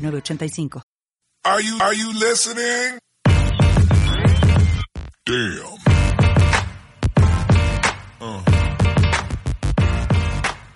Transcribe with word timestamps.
906985. 0.00 0.82
Are 1.44 1.60
you, 1.62 1.78
are 1.80 1.94
you 1.94 2.12
listening? 2.18 2.98
Damn. 5.24 5.78
Uh. 8.20 8.42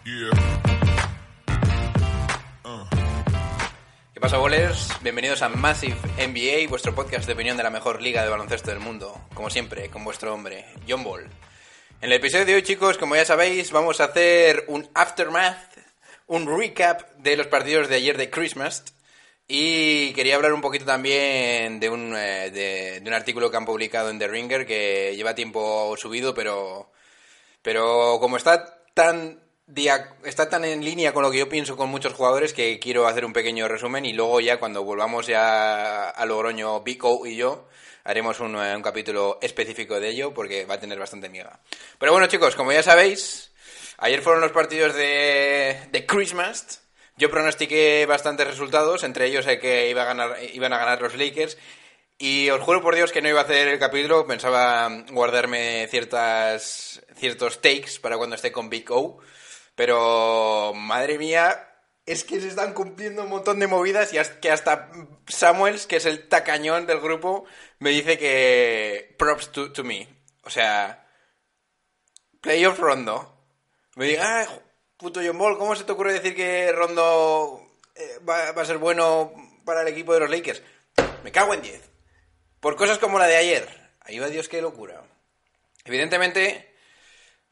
Yeah. 0.04 0.30
¿Qué 4.12 4.20
pasa, 4.20 4.36
bolers? 4.38 4.88
Bienvenidos 5.02 5.42
a 5.42 5.48
Massive 5.48 5.96
NBA, 6.18 6.68
vuestro 6.68 6.94
podcast 6.94 7.26
de 7.26 7.32
opinión 7.32 7.56
de 7.56 7.62
la 7.62 7.70
mejor 7.70 8.00
liga 8.00 8.22
de 8.22 8.28
baloncesto 8.28 8.70
del 8.70 8.80
mundo. 8.80 9.20
Como 9.34 9.50
siempre, 9.50 9.90
con 9.90 10.04
vuestro 10.04 10.32
hombre, 10.32 10.66
John 10.88 11.02
Ball. 11.04 11.24
En 12.00 12.10
el 12.10 12.12
episodio 12.12 12.44
de 12.44 12.54
hoy, 12.54 12.62
chicos, 12.62 12.96
como 12.98 13.16
ya 13.16 13.24
sabéis, 13.24 13.70
vamos 13.72 14.00
a 14.00 14.04
hacer 14.04 14.64
un 14.68 14.88
aftermath, 14.94 15.78
un 16.26 16.46
recap 16.58 17.16
de 17.18 17.36
los 17.36 17.46
partidos 17.48 17.88
de 17.88 17.96
ayer 17.96 18.16
de 18.16 18.30
Christmas. 18.30 18.84
Y 19.46 20.12
quería 20.14 20.36
hablar 20.36 20.54
un 20.54 20.62
poquito 20.62 20.86
también 20.86 21.78
de 21.78 21.90
un, 21.90 22.14
eh, 22.16 22.50
de, 22.50 23.02
un 23.06 23.12
artículo 23.12 23.50
que 23.50 23.56
han 23.58 23.66
publicado 23.66 24.08
en 24.08 24.18
The 24.18 24.26
Ringer 24.28 24.66
que 24.66 25.14
lleva 25.16 25.34
tiempo 25.34 25.94
subido, 25.98 26.32
pero, 26.34 26.90
pero 27.60 28.16
como 28.20 28.38
está 28.38 28.82
tan, 28.94 29.40
dia- 29.66 30.16
está 30.24 30.48
tan 30.48 30.64
en 30.64 30.82
línea 30.82 31.12
con 31.12 31.22
lo 31.22 31.30
que 31.30 31.38
yo 31.38 31.48
pienso 31.50 31.76
con 31.76 31.90
muchos 31.90 32.14
jugadores 32.14 32.54
que 32.54 32.78
quiero 32.78 33.06
hacer 33.06 33.26
un 33.26 33.34
pequeño 33.34 33.68
resumen 33.68 34.06
y 34.06 34.14
luego 34.14 34.40
ya 34.40 34.58
cuando 34.58 34.82
volvamos 34.82 35.26
ya 35.26 36.08
a 36.08 36.24
Logroño, 36.26 36.80
Vico 36.80 37.26
y 37.26 37.36
yo 37.36 37.68
haremos 38.04 38.40
un, 38.40 38.56
eh, 38.56 38.74
un 38.74 38.82
capítulo 38.82 39.38
específico 39.42 40.00
de 40.00 40.08
ello 40.08 40.32
porque 40.32 40.64
va 40.64 40.74
a 40.76 40.80
tener 40.80 40.98
bastante 40.98 41.28
miga. 41.28 41.60
Pero 41.98 42.12
bueno 42.12 42.28
chicos, 42.28 42.54
como 42.56 42.72
ya 42.72 42.82
sabéis, 42.82 43.50
ayer 43.98 44.22
fueron 44.22 44.40
los 44.40 44.52
partidos 44.52 44.94
de, 44.94 45.88
de 45.90 46.06
Christmas. 46.06 46.80
Yo 47.16 47.30
pronostiqué 47.30 48.06
bastantes 48.06 48.46
resultados, 48.46 49.04
entre 49.04 49.26
ellos 49.26 49.46
el 49.46 49.60
que 49.60 49.88
iba 49.88 50.02
a 50.02 50.06
ganar, 50.06 50.36
iban 50.52 50.72
a 50.72 50.78
ganar 50.78 51.00
los 51.00 51.14
Lakers. 51.16 51.56
Y 52.18 52.50
os 52.50 52.60
juro 52.60 52.80
por 52.80 52.94
Dios 52.94 53.12
que 53.12 53.22
no 53.22 53.28
iba 53.28 53.40
a 53.40 53.44
hacer 53.44 53.68
el 53.68 53.78
capítulo, 53.78 54.26
pensaba 54.26 54.88
guardarme 55.10 55.86
ciertas, 55.90 57.02
ciertos 57.16 57.60
takes 57.60 57.98
para 58.00 58.16
cuando 58.16 58.36
esté 58.36 58.52
con 58.52 58.70
Big 58.70 58.90
O. 58.90 59.18
Pero, 59.74 60.72
madre 60.74 61.18
mía, 61.18 61.68
es 62.06 62.22
que 62.24 62.40
se 62.40 62.48
están 62.48 62.72
cumpliendo 62.74 63.22
un 63.24 63.30
montón 63.30 63.58
de 63.58 63.66
movidas 63.66 64.12
y 64.12 64.18
hasta- 64.18 64.90
Samuels, 65.26 65.86
que 65.86 65.96
es 65.96 66.06
el 66.06 66.28
tacañón 66.28 66.86
del 66.86 67.00
grupo, 67.00 67.44
me 67.80 67.90
dice 67.90 68.18
que 68.18 69.14
props 69.18 69.50
to, 69.52 69.72
to 69.72 69.82
me. 69.84 70.08
O 70.42 70.50
sea, 70.50 71.08
playoff 72.40 72.78
Rondo. 72.78 73.30
Me 73.96 74.06
diga, 74.06 74.42
ah, 74.42 74.48
puto 75.04 75.20
John 75.22 75.36
Ball, 75.36 75.58
¿cómo 75.58 75.76
se 75.76 75.84
te 75.84 75.92
ocurre 75.92 76.14
decir 76.14 76.34
que 76.34 76.72
Rondo 76.72 77.62
eh, 77.94 78.18
va, 78.26 78.48
a 78.48 78.64
ser 78.64 78.78
bueno 78.78 79.34
para 79.62 79.82
el 79.82 79.88
equipo 79.88 80.14
de 80.14 80.20
los 80.20 80.30
Lakers? 80.30 80.62
Me 81.22 81.30
cago 81.30 81.52
en 81.52 81.60
10. 81.60 81.78
Por 82.58 82.74
cosas 82.74 82.98
como 82.98 83.18
la 83.18 83.26
de 83.26 83.36
ayer. 83.36 83.68
Ahí 84.00 84.18
va 84.18 84.28
Dios, 84.28 84.48
qué 84.48 84.62
locura. 84.62 85.02
Evidentemente, 85.84 86.72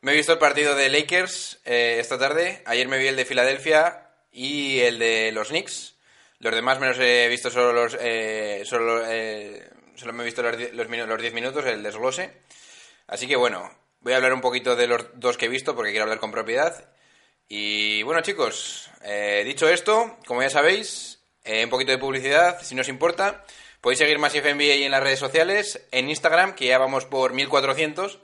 me 0.00 0.12
he 0.12 0.16
visto 0.16 0.32
el 0.32 0.38
partido 0.38 0.74
de 0.74 0.88
Lakers 0.88 1.60
eh, 1.66 1.98
esta 2.00 2.16
tarde. 2.18 2.62
Ayer 2.64 2.88
me 2.88 2.96
vi 2.96 3.08
el 3.08 3.16
de 3.16 3.26
Filadelfia 3.26 4.08
y 4.32 4.80
el 4.80 4.98
de 4.98 5.30
los 5.32 5.48
Knicks. 5.48 5.96
Los 6.38 6.54
demás 6.54 6.80
me 6.80 6.86
los 6.86 6.98
he 7.00 7.28
visto 7.28 7.50
solo 7.50 7.74
los... 7.74 7.98
eh, 8.00 8.62
solo, 8.64 9.02
eh, 9.06 9.68
me 10.10 10.22
he 10.22 10.24
visto 10.24 10.42
los 10.42 10.56
10 10.56 10.72
los, 10.72 10.88
minu- 10.88 11.04
los 11.04 11.20
10 11.20 11.34
minutos, 11.34 11.66
el 11.66 11.82
desglose. 11.82 12.32
Así 13.08 13.28
que 13.28 13.36
bueno, 13.36 13.70
voy 14.00 14.14
a 14.14 14.16
hablar 14.16 14.32
un 14.32 14.40
poquito 14.40 14.74
de 14.74 14.86
los 14.86 15.04
dos 15.20 15.36
que 15.36 15.44
he 15.44 15.50
visto 15.50 15.76
porque 15.76 15.90
quiero 15.90 16.04
hablar 16.04 16.18
con 16.18 16.32
propiedad. 16.32 16.88
Y 17.54 18.02
bueno 18.04 18.22
chicos, 18.22 18.88
eh, 19.02 19.42
dicho 19.44 19.68
esto, 19.68 20.16
como 20.24 20.40
ya 20.40 20.48
sabéis, 20.48 21.22
eh, 21.44 21.64
un 21.64 21.68
poquito 21.68 21.92
de 21.92 21.98
publicidad, 21.98 22.62
si 22.62 22.74
no 22.74 22.80
os 22.80 22.88
importa. 22.88 23.44
Podéis 23.82 23.98
seguir 23.98 24.18
Massive 24.18 24.54
NBA 24.54 24.86
en 24.86 24.90
las 24.90 25.02
redes 25.02 25.18
sociales, 25.18 25.86
en 25.90 26.08
Instagram, 26.08 26.54
que 26.54 26.68
ya 26.68 26.78
vamos 26.78 27.04
por 27.04 27.34
1400. 27.34 28.20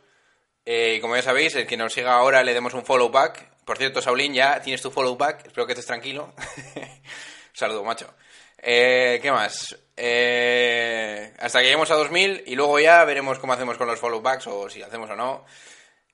Eh, 0.64 0.94
y 0.96 1.00
como 1.02 1.14
ya 1.14 1.20
sabéis, 1.20 1.54
el 1.56 1.66
que 1.66 1.76
nos 1.76 1.92
siga 1.92 2.14
ahora 2.14 2.42
le 2.42 2.54
demos 2.54 2.72
un 2.72 2.86
follow 2.86 3.10
back. 3.10 3.54
Por 3.66 3.76
cierto, 3.76 4.00
Saulín, 4.00 4.32
ya 4.32 4.62
tienes 4.62 4.80
tu 4.80 4.90
follow 4.90 5.18
back. 5.18 5.44
Espero 5.44 5.66
que 5.66 5.74
estés 5.74 5.84
tranquilo. 5.84 6.32
Saludo, 7.52 7.84
macho. 7.84 8.14
Eh, 8.56 9.18
¿Qué 9.20 9.30
más? 9.30 9.74
Hasta 11.38 11.58
que 11.58 11.64
lleguemos 11.64 11.90
a 11.90 11.96
2000 11.96 12.44
y 12.46 12.54
luego 12.54 12.80
ya 12.80 13.04
veremos 13.04 13.38
cómo 13.38 13.52
hacemos 13.52 13.76
con 13.76 13.88
los 13.88 14.00
follow 14.00 14.22
backs 14.22 14.46
o 14.46 14.70
si 14.70 14.80
hacemos 14.80 15.10
o 15.10 15.16
no. 15.16 15.44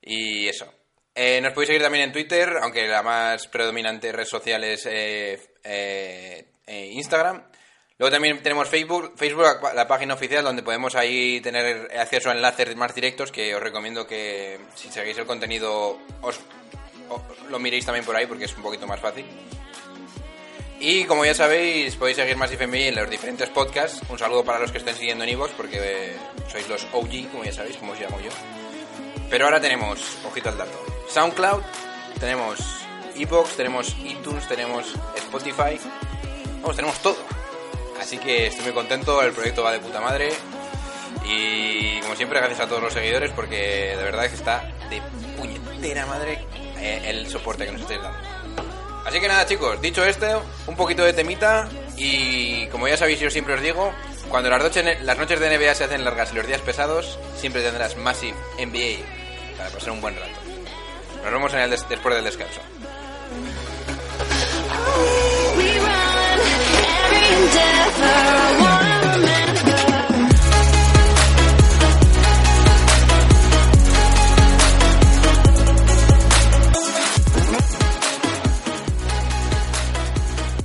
Y 0.01 0.49
eso. 0.49 0.69
Eh, 1.17 1.39
nos 1.41 1.53
podéis 1.53 1.67
seguir 1.67 1.81
también 1.81 2.03
en 2.03 2.11
Twitter, 2.11 2.57
aunque 2.61 2.87
la 2.87 3.01
más 3.01 3.47
predominante 3.47 4.11
red 4.11 4.25
social 4.25 4.61
es 4.65 4.85
eh, 4.85 5.39
eh, 5.63 6.89
Instagram. 6.91 7.41
Luego 7.97 8.11
también 8.11 8.43
tenemos 8.43 8.67
Facebook, 8.67 9.13
Facebook 9.15 9.45
la, 9.73 9.87
página 9.87 10.13
oficial 10.13 10.43
donde 10.43 10.61
podemos 10.61 10.95
ahí 10.95 11.39
tener 11.39 11.89
acceso 11.97 12.29
a 12.29 12.33
enlaces 12.33 12.75
más 12.75 12.93
directos 12.93 13.31
que 13.31 13.55
os 13.55 13.63
recomiendo 13.63 14.05
que 14.05 14.59
si 14.75 14.91
seguís 14.91 15.17
el 15.17 15.25
contenido 15.25 15.97
os, 16.21 16.41
lo 17.49 17.59
miréis 17.59 17.85
también 17.85 18.03
por 18.03 18.17
ahí 18.17 18.25
porque 18.25 18.43
es 18.43 18.57
un 18.57 18.63
poquito 18.63 18.85
más 18.85 18.99
fácil. 18.99 19.25
Y 20.81 21.05
como 21.05 21.23
ya 21.23 21.33
sabéis, 21.33 21.95
podéis 21.95 22.17
seguir 22.17 22.35
más 22.35 22.51
FMI 22.51 22.89
en 22.89 22.95
los 22.95 23.09
diferentes 23.09 23.49
podcasts. 23.49 24.01
Un 24.09 24.19
saludo 24.19 24.43
para 24.43 24.59
los 24.59 24.73
que 24.73 24.79
estén 24.79 24.95
siguiendo 24.95 25.23
en 25.23 25.29
iVoox 25.29 25.53
porque 25.53 26.17
sois 26.51 26.67
los 26.67 26.85
OG, 26.91 27.31
como 27.31 27.45
ya 27.45 27.53
sabéis, 27.53 27.77
como 27.77 27.93
os 27.93 27.99
llamo 28.01 28.19
yo. 28.19 28.31
Pero 29.29 29.45
ahora 29.45 29.61
tenemos, 29.61 30.17
ojito 30.25 30.49
al 30.49 30.57
dato, 30.57 30.94
SoundCloud, 31.09 31.61
tenemos 32.19 32.59
iVoox, 33.15 33.55
tenemos 33.55 33.95
iTunes, 34.03 34.47
tenemos 34.47 34.93
Spotify. 35.15 35.79
Vamos, 36.61 36.75
tenemos 36.75 36.99
todo. 36.99 37.17
Así 37.99 38.17
que 38.17 38.47
estoy 38.47 38.65
muy 38.65 38.73
contento, 38.73 39.21
el 39.21 39.31
proyecto 39.31 39.63
va 39.63 39.71
de 39.71 39.79
puta 39.79 40.01
madre. 40.01 40.31
Y 41.25 41.99
como 42.01 42.15
siempre, 42.15 42.39
gracias 42.39 42.61
a 42.61 42.67
todos 42.67 42.81
los 42.81 42.93
seguidores 42.93 43.31
porque 43.31 43.95
de 43.97 44.03
verdad 44.03 44.27
que 44.29 44.35
está 44.35 44.63
de 44.89 45.01
puñetera 45.37 46.05
madre 46.05 46.45
eh, 46.77 47.01
el 47.05 47.27
soporte 47.29 47.65
que 47.65 47.71
nos 47.71 47.81
estáis 47.81 48.01
dando. 48.01 48.19
Así 49.05 49.19
que 49.19 49.27
nada, 49.27 49.45
chicos, 49.45 49.79
dicho 49.81 50.03
esto, 50.03 50.43
un 50.65 50.75
poquito 50.75 51.03
de 51.03 51.13
temita 51.13 51.69
y 51.95 52.67
como 52.67 52.87
ya 52.87 52.97
sabéis, 52.97 53.19
yo 53.19 53.29
siempre 53.29 53.53
os 53.53 53.61
digo, 53.61 53.93
cuando 54.29 54.49
las 54.49 54.61
noches, 54.61 55.01
las 55.03 55.17
noches 55.17 55.39
de 55.39 55.57
NBA 55.57 55.75
se 55.75 55.83
hacen 55.83 56.03
largas 56.03 56.31
y 56.31 56.35
los 56.35 56.47
días 56.47 56.61
pesados, 56.61 57.19
siempre 57.37 57.61
tendrás 57.61 57.95
Massive 57.97 58.35
NBA 58.57 59.57
para 59.57 59.69
pasar 59.69 59.91
un 59.91 60.01
buen 60.01 60.15
rato. 60.15 60.54
Nos 61.25 61.33
vemos 61.33 61.53
en 61.55 61.59
el 61.61 61.69
des- 61.71 61.89
después 61.89 62.15
del 62.15 62.23
descanso. 62.23 62.61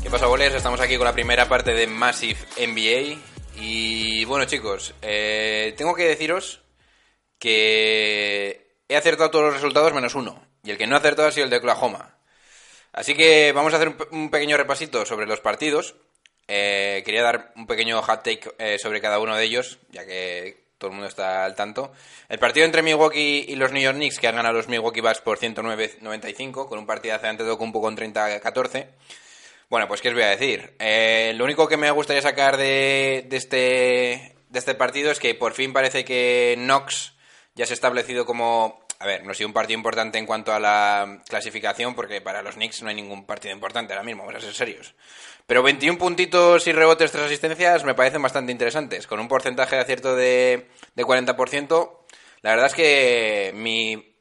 ¿Qué 0.02 0.10
pasa, 0.10 0.26
bolers? 0.26 0.54
Estamos 0.54 0.80
aquí 0.80 0.96
con 0.96 1.04
la 1.04 1.12
primera 1.12 1.48
parte 1.48 1.72
de 1.72 1.86
Massive 1.86 2.38
NBA. 2.56 3.18
Y 3.56 4.24
bueno, 4.24 4.44
chicos, 4.46 4.94
eh, 5.02 5.74
tengo 5.76 5.94
que 5.94 6.04
deciros 6.04 6.62
que 7.38 8.76
he 8.88 8.96
acertado 8.96 9.30
todos 9.30 9.44
los 9.46 9.54
resultados 9.54 9.92
menos 9.92 10.14
uno. 10.14 10.42
Y 10.64 10.70
el 10.70 10.78
que 10.78 10.86
no 10.86 10.96
ha 10.96 10.98
acertado 10.98 11.28
ha 11.28 11.32
sido 11.32 11.44
el 11.44 11.50
de 11.50 11.56
Oklahoma. 11.58 12.14
Así 12.92 13.14
que 13.14 13.52
vamos 13.52 13.72
a 13.72 13.76
hacer 13.76 13.88
un, 13.88 13.94
pe- 13.94 14.08
un 14.10 14.30
pequeño 14.30 14.56
repasito 14.56 15.06
sobre 15.06 15.26
los 15.26 15.40
partidos. 15.40 15.94
Eh, 16.48 17.02
quería 17.04 17.22
dar 17.22 17.52
un 17.56 17.66
pequeño 17.66 18.02
hot 18.02 18.22
take 18.24 18.42
eh, 18.58 18.78
sobre 18.78 19.00
cada 19.00 19.20
uno 19.20 19.36
de 19.36 19.44
ellos, 19.44 19.78
ya 19.90 20.04
que 20.04 20.64
todo 20.78 20.88
el 20.90 20.94
mundo 20.96 21.08
está 21.08 21.44
al 21.44 21.54
tanto. 21.54 21.92
El 22.28 22.38
partido 22.38 22.66
entre 22.66 22.82
Milwaukee 22.82 23.44
y 23.48 23.54
los 23.54 23.70
New 23.70 23.82
York 23.82 23.96
Knicks, 23.96 24.18
que 24.18 24.26
han 24.28 24.34
ganado 24.36 24.54
los 24.56 24.66
Milwaukee 24.68 25.00
Bucks 25.00 25.20
por 25.20 25.38
109-95, 25.38 26.68
con 26.68 26.78
un 26.78 26.86
partidazo 26.86 27.26
ante 27.28 27.44
Tocumpo 27.44 27.80
con 27.80 27.96
30-14. 27.96 28.88
Bueno, 29.68 29.86
pues 29.86 30.00
qué 30.00 30.08
os 30.08 30.14
voy 30.14 30.24
a 30.24 30.30
decir. 30.30 30.74
Eh, 30.80 31.32
lo 31.36 31.44
único 31.44 31.68
que 31.68 31.76
me 31.76 31.90
gustaría 31.92 32.22
sacar 32.22 32.56
de 32.56 33.28
este, 33.30 34.34
de 34.48 34.58
este 34.58 34.74
partido 34.74 35.12
es 35.12 35.20
que 35.20 35.34
por 35.36 35.52
fin 35.52 35.72
parece 35.72 36.04
que 36.04 36.54
Knox 36.58 37.12
ya 37.54 37.66
se 37.66 37.72
ha 37.72 37.74
establecido 37.74 38.26
como 38.26 38.84
a 39.00 39.06
ver, 39.06 39.24
no 39.24 39.30
ha 39.30 39.34
sido 39.34 39.48
un 39.48 39.54
partido 39.54 39.78
importante 39.78 40.18
en 40.18 40.26
cuanto 40.26 40.52
a 40.52 40.60
la 40.60 41.22
clasificación, 41.26 41.94
porque 41.94 42.20
para 42.20 42.42
los 42.42 42.56
Knicks 42.56 42.82
no 42.82 42.90
hay 42.90 42.94
ningún 42.94 43.24
partido 43.24 43.54
importante 43.54 43.94
ahora 43.94 44.04
mismo, 44.04 44.26
vamos 44.26 44.42
a 44.42 44.44
ser 44.44 44.54
serios. 44.54 44.94
Pero 45.46 45.62
21 45.62 45.98
puntitos 45.98 46.66
y 46.66 46.72
rebotes, 46.72 47.10
tres 47.10 47.24
asistencias, 47.24 47.82
me 47.82 47.94
parecen 47.94 48.20
bastante 48.20 48.52
interesantes. 48.52 49.06
Con 49.06 49.18
un 49.18 49.26
porcentaje 49.26 49.76
de 49.76 49.82
acierto 49.82 50.14
de, 50.14 50.68
de 50.94 51.04
40%, 51.04 51.98
la 52.42 52.50
verdad 52.50 52.66
es 52.66 52.74
que 52.74 53.52
mi, 53.54 54.16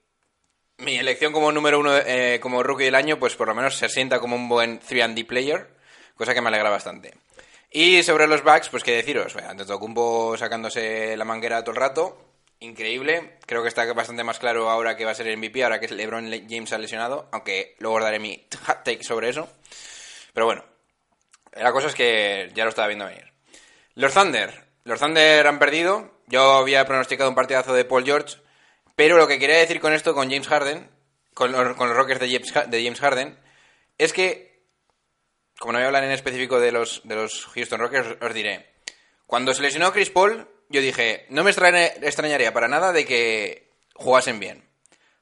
mi 0.77 0.95
elección 0.95 1.33
como 1.33 1.51
número 1.51 1.81
uno, 1.81 1.97
eh, 1.97 2.39
como 2.41 2.63
rookie 2.63 2.85
del 2.85 2.95
año, 2.95 3.19
pues 3.19 3.35
por 3.35 3.49
lo 3.49 3.55
menos 3.55 3.75
se 3.75 3.89
sienta 3.89 4.21
como 4.21 4.37
un 4.37 4.47
buen 4.47 4.79
3D 4.79 5.27
player, 5.27 5.75
cosa 6.15 6.33
que 6.33 6.41
me 6.41 6.47
alegra 6.47 6.69
bastante. 6.69 7.15
Y 7.69 8.01
sobre 8.03 8.27
los 8.27 8.43
backs, 8.45 8.69
pues 8.69 8.85
qué 8.85 8.93
deciros, 8.93 9.35
ante 9.35 9.65
Tocumpo 9.65 10.37
sacándose 10.37 11.17
la 11.17 11.25
manguera 11.25 11.63
todo 11.63 11.71
el 11.71 11.81
rato, 11.81 12.28
increíble. 12.59 13.37
Creo 13.45 13.61
que 13.61 13.69
está 13.69 13.91
bastante 13.93 14.23
más 14.23 14.39
claro 14.39 14.69
ahora 14.69 14.95
que 14.95 15.05
va 15.05 15.11
a 15.11 15.15
ser 15.15 15.27
el 15.27 15.37
MVP, 15.37 15.63
ahora 15.63 15.79
que 15.79 15.87
LeBron 15.87 16.29
James 16.49 16.73
ha 16.73 16.77
lesionado, 16.77 17.29
aunque 17.31 17.75
luego 17.79 17.97
os 17.97 18.03
daré 18.03 18.19
mi 18.19 18.45
hot 18.67 18.83
take 18.83 19.03
sobre 19.03 19.29
eso. 19.29 19.49
Pero 20.33 20.45
bueno, 20.45 20.63
la 21.53 21.71
cosa 21.71 21.87
es 21.87 21.95
que 21.95 22.51
ya 22.53 22.63
lo 22.63 22.69
estaba 22.69 22.87
viendo 22.87 23.05
venir. 23.05 23.31
Los 23.95 24.13
Thunder. 24.13 24.65
Los 24.83 24.99
Thunder 24.99 25.45
han 25.47 25.59
perdido. 25.59 26.19
Yo 26.27 26.41
había 26.53 26.85
pronosticado 26.85 27.29
un 27.29 27.35
partidazo 27.35 27.73
de 27.73 27.85
Paul 27.85 28.05
George. 28.05 28.37
Pero 28.95 29.17
lo 29.17 29.27
que 29.27 29.39
quería 29.39 29.57
decir 29.57 29.79
con 29.79 29.93
esto, 29.93 30.13
con 30.13 30.29
James 30.29 30.47
Harden, 30.47 30.89
con 31.33 31.51
los, 31.51 31.75
con 31.75 31.87
los 31.87 31.97
Rockets 31.97 32.19
de 32.19 32.27
James, 32.27 32.69
de 32.69 32.83
James 32.83 32.99
Harden, 32.99 33.39
es 33.97 34.13
que, 34.13 34.63
como 35.57 35.73
no 35.73 35.79
voy 35.79 35.83
a 35.83 35.87
hablar 35.87 36.03
en 36.03 36.11
específico 36.11 36.59
de 36.59 36.71
los, 36.71 37.01
de 37.05 37.15
los 37.15 37.45
Houston 37.45 37.79
Rockets, 37.79 38.21
os 38.21 38.33
diré. 38.33 38.69
Cuando 39.25 39.53
se 39.53 39.61
lesionó 39.61 39.91
Chris 39.93 40.09
Paul, 40.09 40.47
yo 40.69 40.81
dije, 40.81 41.25
no 41.29 41.43
me 41.43 41.51
extraña- 41.51 41.91
extrañaría 42.01 42.53
para 42.53 42.67
nada 42.67 42.91
de 42.93 43.05
que 43.05 43.71
jugasen 43.95 44.39
bien. 44.39 44.67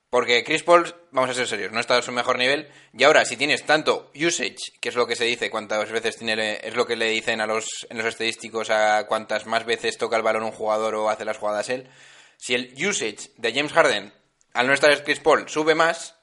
Porque 0.09 0.45
Chris 0.45 0.63
Paul, 0.63 0.95
vamos 1.11 1.29
a 1.29 1.33
ser 1.33 1.47
serios, 1.47 1.73
no 1.73 1.81
está 1.81 1.97
a 1.97 2.01
su 2.01 2.13
mejor 2.13 2.37
nivel. 2.37 2.69
Y 2.93 3.03
ahora, 3.03 3.25
si 3.25 3.35
tienes 3.35 3.65
tanto 3.65 4.09
usage, 4.15 4.55
que 4.79 4.87
es 4.87 4.95
lo 4.95 5.05
que 5.05 5.17
se 5.17 5.25
dice, 5.25 5.49
cuántas 5.49 5.91
veces 5.91 6.15
tiene, 6.15 6.61
es 6.63 6.75
lo 6.75 6.85
que 6.87 6.95
le 6.95 7.09
dicen 7.09 7.41
a 7.41 7.45
los, 7.45 7.85
en 7.89 7.97
los 7.97 8.05
estadísticos 8.05 8.69
a 8.69 9.05
cuántas 9.07 9.45
más 9.45 9.65
veces 9.65 9.97
toca 9.97 10.15
el 10.15 10.23
balón 10.23 10.43
un 10.43 10.51
jugador 10.53 10.95
o 10.95 11.09
hace 11.09 11.25
las 11.25 11.37
jugadas 11.37 11.67
él. 11.69 11.89
Si 12.37 12.53
el 12.55 12.73
usage 12.87 13.31
de 13.35 13.53
James 13.53 13.73
Harden, 13.73 14.13
al 14.53 14.67
no 14.67 14.73
estar 14.73 15.03
Chris 15.03 15.19
Paul, 15.19 15.49
sube 15.49 15.75
más, 15.75 16.15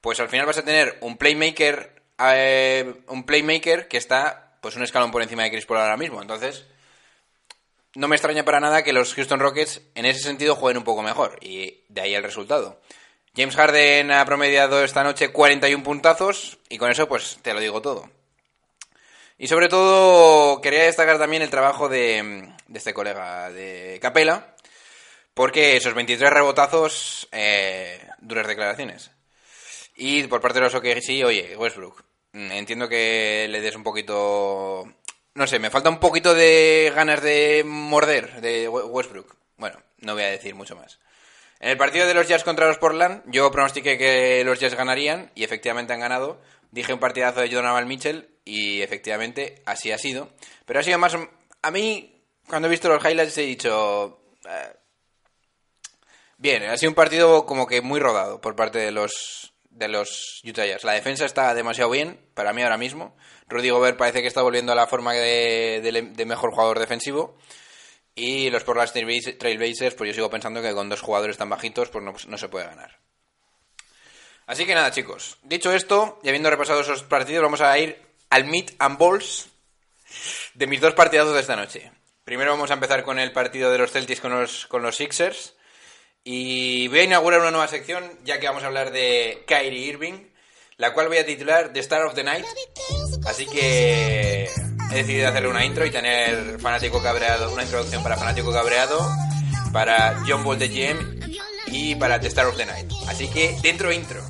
pues 0.00 0.18
al 0.18 0.28
final 0.28 0.46
vas 0.46 0.58
a 0.58 0.64
tener 0.64 0.98
un 1.00 1.16
playmaker, 1.16 2.02
eh, 2.34 2.94
un 3.06 3.24
playmaker 3.24 3.86
que 3.86 3.96
está, 3.98 4.58
pues 4.60 4.74
un 4.74 4.82
escalón 4.82 5.12
por 5.12 5.22
encima 5.22 5.44
de 5.44 5.52
Chris 5.52 5.66
Paul 5.66 5.78
ahora 5.80 5.96
mismo. 5.96 6.20
Entonces, 6.20 6.66
no 7.94 8.08
me 8.08 8.16
extraña 8.16 8.44
para 8.44 8.60
nada 8.60 8.82
que 8.82 8.92
los 8.92 9.14
Houston 9.14 9.40
Rockets 9.40 9.82
en 9.94 10.06
ese 10.06 10.20
sentido 10.20 10.56
jueguen 10.56 10.78
un 10.78 10.84
poco 10.84 11.02
mejor 11.02 11.38
y 11.40 11.84
de 11.88 12.00
ahí 12.00 12.14
el 12.14 12.22
resultado. 12.22 12.80
James 13.36 13.56
Harden 13.56 14.10
ha 14.10 14.24
promediado 14.24 14.82
esta 14.82 15.04
noche 15.04 15.30
41 15.30 15.84
puntazos 15.84 16.58
y 16.68 16.78
con 16.78 16.90
eso 16.90 17.08
pues 17.08 17.38
te 17.42 17.54
lo 17.54 17.60
digo 17.60 17.80
todo. 17.80 18.10
Y 19.38 19.48
sobre 19.48 19.68
todo 19.68 20.60
quería 20.60 20.84
destacar 20.84 21.18
también 21.18 21.42
el 21.42 21.50
trabajo 21.50 21.88
de, 21.88 22.52
de 22.66 22.78
este 22.78 22.92
colega 22.92 23.50
de 23.50 23.98
Capela, 24.02 24.54
porque 25.32 25.76
esos 25.76 25.94
23 25.94 26.30
rebotazos, 26.30 27.28
eh, 27.32 28.06
duras 28.18 28.46
declaraciones. 28.46 29.10
Y 29.96 30.24
por 30.24 30.40
parte 30.40 30.60
de 30.60 30.68
los 30.68 31.04
sí, 31.04 31.24
oye, 31.24 31.56
Westbrook, 31.56 32.04
entiendo 32.32 32.88
que 32.88 33.46
le 33.48 33.60
des 33.60 33.76
un 33.76 33.82
poquito... 33.82 34.84
No 35.34 35.46
sé, 35.46 35.58
me 35.58 35.70
falta 35.70 35.88
un 35.90 36.00
poquito 36.00 36.34
de 36.34 36.92
ganas 36.94 37.22
de 37.22 37.62
morder 37.64 38.40
de 38.40 38.68
We- 38.68 38.84
Westbrook. 38.84 39.36
Bueno, 39.56 39.78
no 39.98 40.14
voy 40.14 40.24
a 40.24 40.30
decir 40.30 40.54
mucho 40.54 40.74
más. 40.76 40.98
En 41.60 41.70
el 41.70 41.76
partido 41.76 42.06
de 42.06 42.14
los 42.14 42.26
Jazz 42.26 42.42
contra 42.42 42.66
los 42.66 42.78
Portland, 42.78 43.22
yo 43.26 43.50
pronostiqué 43.50 43.96
que 43.98 44.42
los 44.44 44.58
Jazz 44.58 44.74
ganarían 44.74 45.30
y 45.34 45.44
efectivamente 45.44 45.92
han 45.92 46.00
ganado. 46.00 46.40
Dije 46.70 46.92
un 46.92 47.00
partidazo 47.00 47.40
de 47.40 47.48
Donovan 47.48 47.86
Mitchell 47.86 48.28
y 48.44 48.80
efectivamente 48.82 49.62
así 49.66 49.92
ha 49.92 49.98
sido. 49.98 50.30
Pero 50.66 50.80
ha 50.80 50.82
sido 50.82 50.98
más... 50.98 51.16
A 51.62 51.70
mí, 51.70 52.22
cuando 52.48 52.66
he 52.68 52.70
visto 52.70 52.88
los 52.88 53.04
highlights 53.04 53.38
he 53.38 53.42
dicho... 53.42 54.20
eh, 54.48 54.72
Bien, 56.38 56.62
ha 56.64 56.76
sido 56.78 56.90
un 56.90 56.94
partido 56.96 57.44
como 57.44 57.66
que 57.66 57.82
muy 57.82 58.00
rodado 58.00 58.40
por 58.40 58.56
parte 58.56 58.78
de 58.78 58.92
los 58.92 59.49
de 59.80 59.88
los 59.88 60.40
Utah 60.44 60.66
Jazz. 60.66 60.84
La 60.84 60.92
defensa 60.92 61.24
está 61.24 61.52
demasiado 61.54 61.90
bien 61.90 62.20
para 62.34 62.52
mí 62.52 62.62
ahora 62.62 62.78
mismo. 62.78 63.16
Rudy 63.48 63.70
Gobert 63.70 63.96
parece 63.98 64.20
que 64.22 64.28
está 64.28 64.42
volviendo 64.42 64.70
a 64.70 64.76
la 64.76 64.86
forma 64.86 65.12
de, 65.14 65.80
de- 65.82 66.24
mejor 66.26 66.52
jugador 66.52 66.78
defensivo. 66.78 67.36
Y 68.14 68.50
los 68.50 68.62
Portland 68.62 68.90
Trailblaze- 68.92 69.38
Trailblazers, 69.38 69.94
pues 69.94 70.08
yo 70.08 70.14
sigo 70.14 70.30
pensando 70.30 70.60
que 70.62 70.72
con 70.74 70.88
dos 70.88 71.00
jugadores 71.00 71.38
tan 71.38 71.48
bajitos, 71.48 71.88
pues 71.88 72.04
no, 72.04 72.14
no 72.26 72.38
se 72.38 72.48
puede 72.48 72.66
ganar. 72.66 72.98
Así 74.46 74.66
que 74.66 74.74
nada, 74.74 74.90
chicos. 74.90 75.38
Dicho 75.42 75.72
esto, 75.72 76.20
y 76.22 76.28
habiendo 76.28 76.50
repasado 76.50 76.80
esos 76.80 77.02
partidos, 77.04 77.42
vamos 77.42 77.60
a 77.60 77.78
ir 77.78 78.00
al 78.30 78.44
meat 78.44 78.72
and 78.78 78.98
balls 78.98 79.48
de 80.54 80.66
mis 80.66 80.80
dos 80.80 80.94
partidazos 80.94 81.34
de 81.34 81.40
esta 81.40 81.56
noche. 81.56 81.90
Primero 82.24 82.50
vamos 82.50 82.70
a 82.70 82.74
empezar 82.74 83.02
con 83.04 83.18
el 83.18 83.32
partido 83.32 83.70
de 83.72 83.78
los 83.78 83.92
Celtics 83.92 84.20
con 84.20 84.32
los, 84.32 84.66
con 84.66 84.82
los 84.82 84.96
Sixers. 84.96 85.54
Y 86.22 86.88
voy 86.88 86.98
a 87.00 87.04
inaugurar 87.04 87.40
una 87.40 87.50
nueva 87.50 87.68
sección, 87.68 88.04
ya 88.24 88.38
que 88.38 88.46
vamos 88.46 88.62
a 88.62 88.66
hablar 88.66 88.92
de 88.92 89.42
Kyrie 89.46 89.86
Irving, 89.86 90.28
la 90.76 90.92
cual 90.92 91.08
voy 91.08 91.16
a 91.16 91.24
titular 91.24 91.72
The 91.72 91.80
Star 91.80 92.02
of 92.02 92.14
the 92.14 92.22
Night. 92.22 92.44
Así 93.26 93.46
que 93.46 94.44
he 94.92 94.94
decidido 94.94 95.28
hacerle 95.28 95.48
una 95.48 95.64
intro 95.64 95.86
y 95.86 95.90
tener 95.90 96.60
fanático 96.60 97.02
cabreado, 97.02 97.50
una 97.52 97.62
introducción 97.62 98.02
para 98.02 98.18
fanático 98.18 98.52
cabreado, 98.52 99.00
para 99.72 100.22
John 100.26 100.44
Ball 100.44 100.58
de 100.58 100.68
GM 100.68 101.20
y 101.68 101.94
para 101.94 102.20
The 102.20 102.28
Star 102.28 102.46
of 102.46 102.56
the 102.56 102.66
Night. 102.66 102.92
Así 103.08 103.28
que 103.28 103.56
dentro 103.62 103.90
intro. 103.90 104.20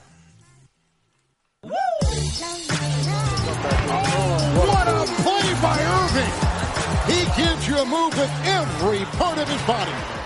What 4.54 4.88
a 4.88 5.04
play 5.24 5.54
by 5.60 5.78
Irving. 5.80 6.32
He 7.08 7.24
gives 7.42 7.66
you 7.66 7.78
a 7.78 7.84
move 7.84 8.16
with 8.16 8.30
every 8.46 9.04
part 9.18 9.38
of 9.38 9.48
his 9.48 9.60
body. 9.62 10.19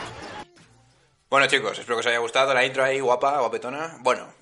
Bueno 1.28 1.46
chicos, 1.46 1.78
espero 1.78 1.96
que 1.96 2.00
os 2.00 2.06
haya 2.06 2.18
gustado 2.18 2.54
la 2.54 2.64
intro 2.64 2.84
ahí, 2.84 3.00
guapa, 3.00 3.38
guapetona. 3.40 3.96
Bueno, 4.00 4.32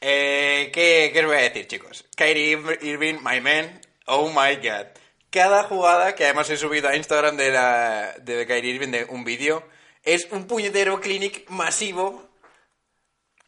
eh, 0.00 0.70
¿qué, 0.72 1.10
¿qué 1.12 1.20
os 1.20 1.26
voy 1.26 1.36
a 1.36 1.40
decir 1.40 1.66
chicos? 1.66 2.04
Kyrie 2.16 2.58
Ir- 2.58 2.78
Irving, 2.82 3.18
my 3.22 3.40
man, 3.40 3.80
oh 4.06 4.28
my 4.28 4.56
god. 4.56 4.86
Cada 5.30 5.64
jugada, 5.64 6.14
que 6.14 6.24
además 6.24 6.50
he 6.50 6.56
subido 6.56 6.88
a 6.88 6.96
Instagram 6.96 7.36
de, 7.36 7.50
la, 7.50 8.14
de 8.20 8.46
Kyrie 8.46 8.74
Irving, 8.74 8.90
de 8.90 9.04
un 9.04 9.24
vídeo, 9.24 9.66
es 10.02 10.28
un 10.30 10.46
puñetero 10.46 11.00
clinic 11.00 11.48
masivo 11.48 12.28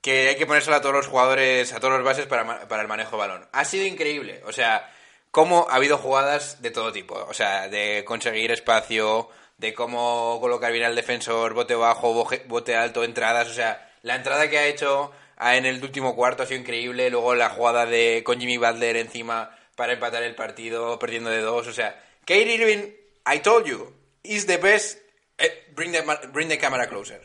que 0.00 0.28
hay 0.28 0.36
que 0.36 0.46
ponérselo 0.46 0.76
a 0.76 0.80
todos 0.80 0.94
los 0.94 1.06
jugadores, 1.08 1.72
a 1.72 1.80
todos 1.80 1.94
los 1.94 2.04
bases 2.04 2.26
para, 2.26 2.66
para 2.68 2.82
el 2.82 2.88
manejo 2.88 3.12
de 3.12 3.16
balón. 3.18 3.48
Ha 3.52 3.64
sido 3.64 3.84
increíble, 3.84 4.42
o 4.46 4.52
sea, 4.52 4.92
cómo 5.30 5.66
ha 5.68 5.74
habido 5.74 5.98
jugadas 5.98 6.62
de 6.62 6.70
todo 6.70 6.92
tipo, 6.92 7.14
o 7.14 7.34
sea, 7.34 7.68
de 7.68 8.04
conseguir 8.06 8.52
espacio, 8.52 9.28
de 9.58 9.74
cómo 9.74 10.38
colocar 10.40 10.72
bien 10.72 10.84
al 10.84 10.96
defensor, 10.96 11.54
bote 11.54 11.74
bajo, 11.74 12.26
bote 12.46 12.76
alto, 12.76 13.04
entradas, 13.04 13.48
o 13.48 13.54
sea, 13.54 13.92
la 14.02 14.16
entrada 14.16 14.48
que 14.50 14.58
ha 14.58 14.66
hecho 14.66 15.12
en 15.40 15.66
el 15.66 15.82
último 15.82 16.14
cuarto 16.14 16.42
ha 16.42 16.46
sido 16.46 16.60
increíble, 16.60 17.10
luego 17.10 17.34
la 17.34 17.50
jugada 17.50 17.86
de 17.86 18.22
con 18.24 18.38
Jimmy 18.38 18.56
Butler 18.58 18.96
encima 18.96 19.56
para 19.74 19.92
empatar 19.92 20.22
el 20.22 20.34
partido, 20.34 20.98
perdiendo 20.98 21.30
de 21.30 21.40
dos, 21.40 21.66
o 21.66 21.72
sea, 21.72 22.02
Kyrie 22.24 22.54
Irving, 22.54 22.92
I 23.26 23.40
told 23.40 23.66
you, 23.66 23.92
is 24.22 24.46
the 24.46 24.56
best, 24.56 24.98
eh, 25.38 25.66
bring, 25.74 25.92
the, 25.92 26.02
bring 26.32 26.48
the 26.48 26.58
camera 26.58 26.88
closer. 26.88 27.20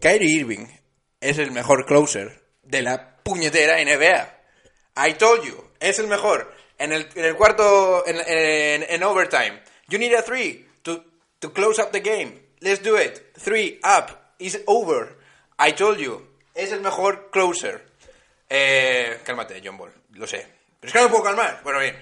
Kyrie 0.00 0.40
Irving 0.40 0.66
es 1.20 1.38
el 1.38 1.50
mejor 1.50 1.84
closer 1.86 2.42
de 2.62 2.82
la 2.82 3.22
puñetera 3.22 3.82
NBA. 3.84 4.40
I 4.96 5.14
told 5.14 5.44
you, 5.44 5.70
es 5.78 5.98
el 5.98 6.06
mejor. 6.06 6.52
En 6.78 6.92
el, 6.92 7.08
en 7.14 7.24
el 7.24 7.36
cuarto, 7.36 8.06
en, 8.06 8.16
en, 8.26 8.86
en 8.88 9.02
overtime, 9.02 9.60
you 9.88 9.98
need 9.98 10.14
a 10.14 10.22
three 10.22 10.66
to, 10.82 11.04
to 11.40 11.50
close 11.50 11.78
up 11.80 11.92
the 11.92 12.00
game. 12.00 12.40
Let's 12.60 12.82
do 12.82 12.96
it. 12.96 13.32
Three 13.36 13.80
up 13.82 14.34
is 14.38 14.62
over. 14.66 15.16
I 15.58 15.72
told 15.72 15.98
you, 15.98 16.26
es 16.54 16.72
el 16.72 16.80
mejor 16.80 17.30
closer. 17.30 17.82
Eh, 18.48 19.20
cálmate, 19.24 19.60
John 19.64 19.76
Ball, 19.76 19.92
lo 20.14 20.26
sé. 20.26 20.46
Pero 20.80 20.88
es 20.88 20.92
que 20.92 20.98
no 20.98 21.04
me 21.06 21.10
puedo 21.10 21.24
calmar. 21.24 21.60
Bueno, 21.62 21.80
bien. 21.80 21.96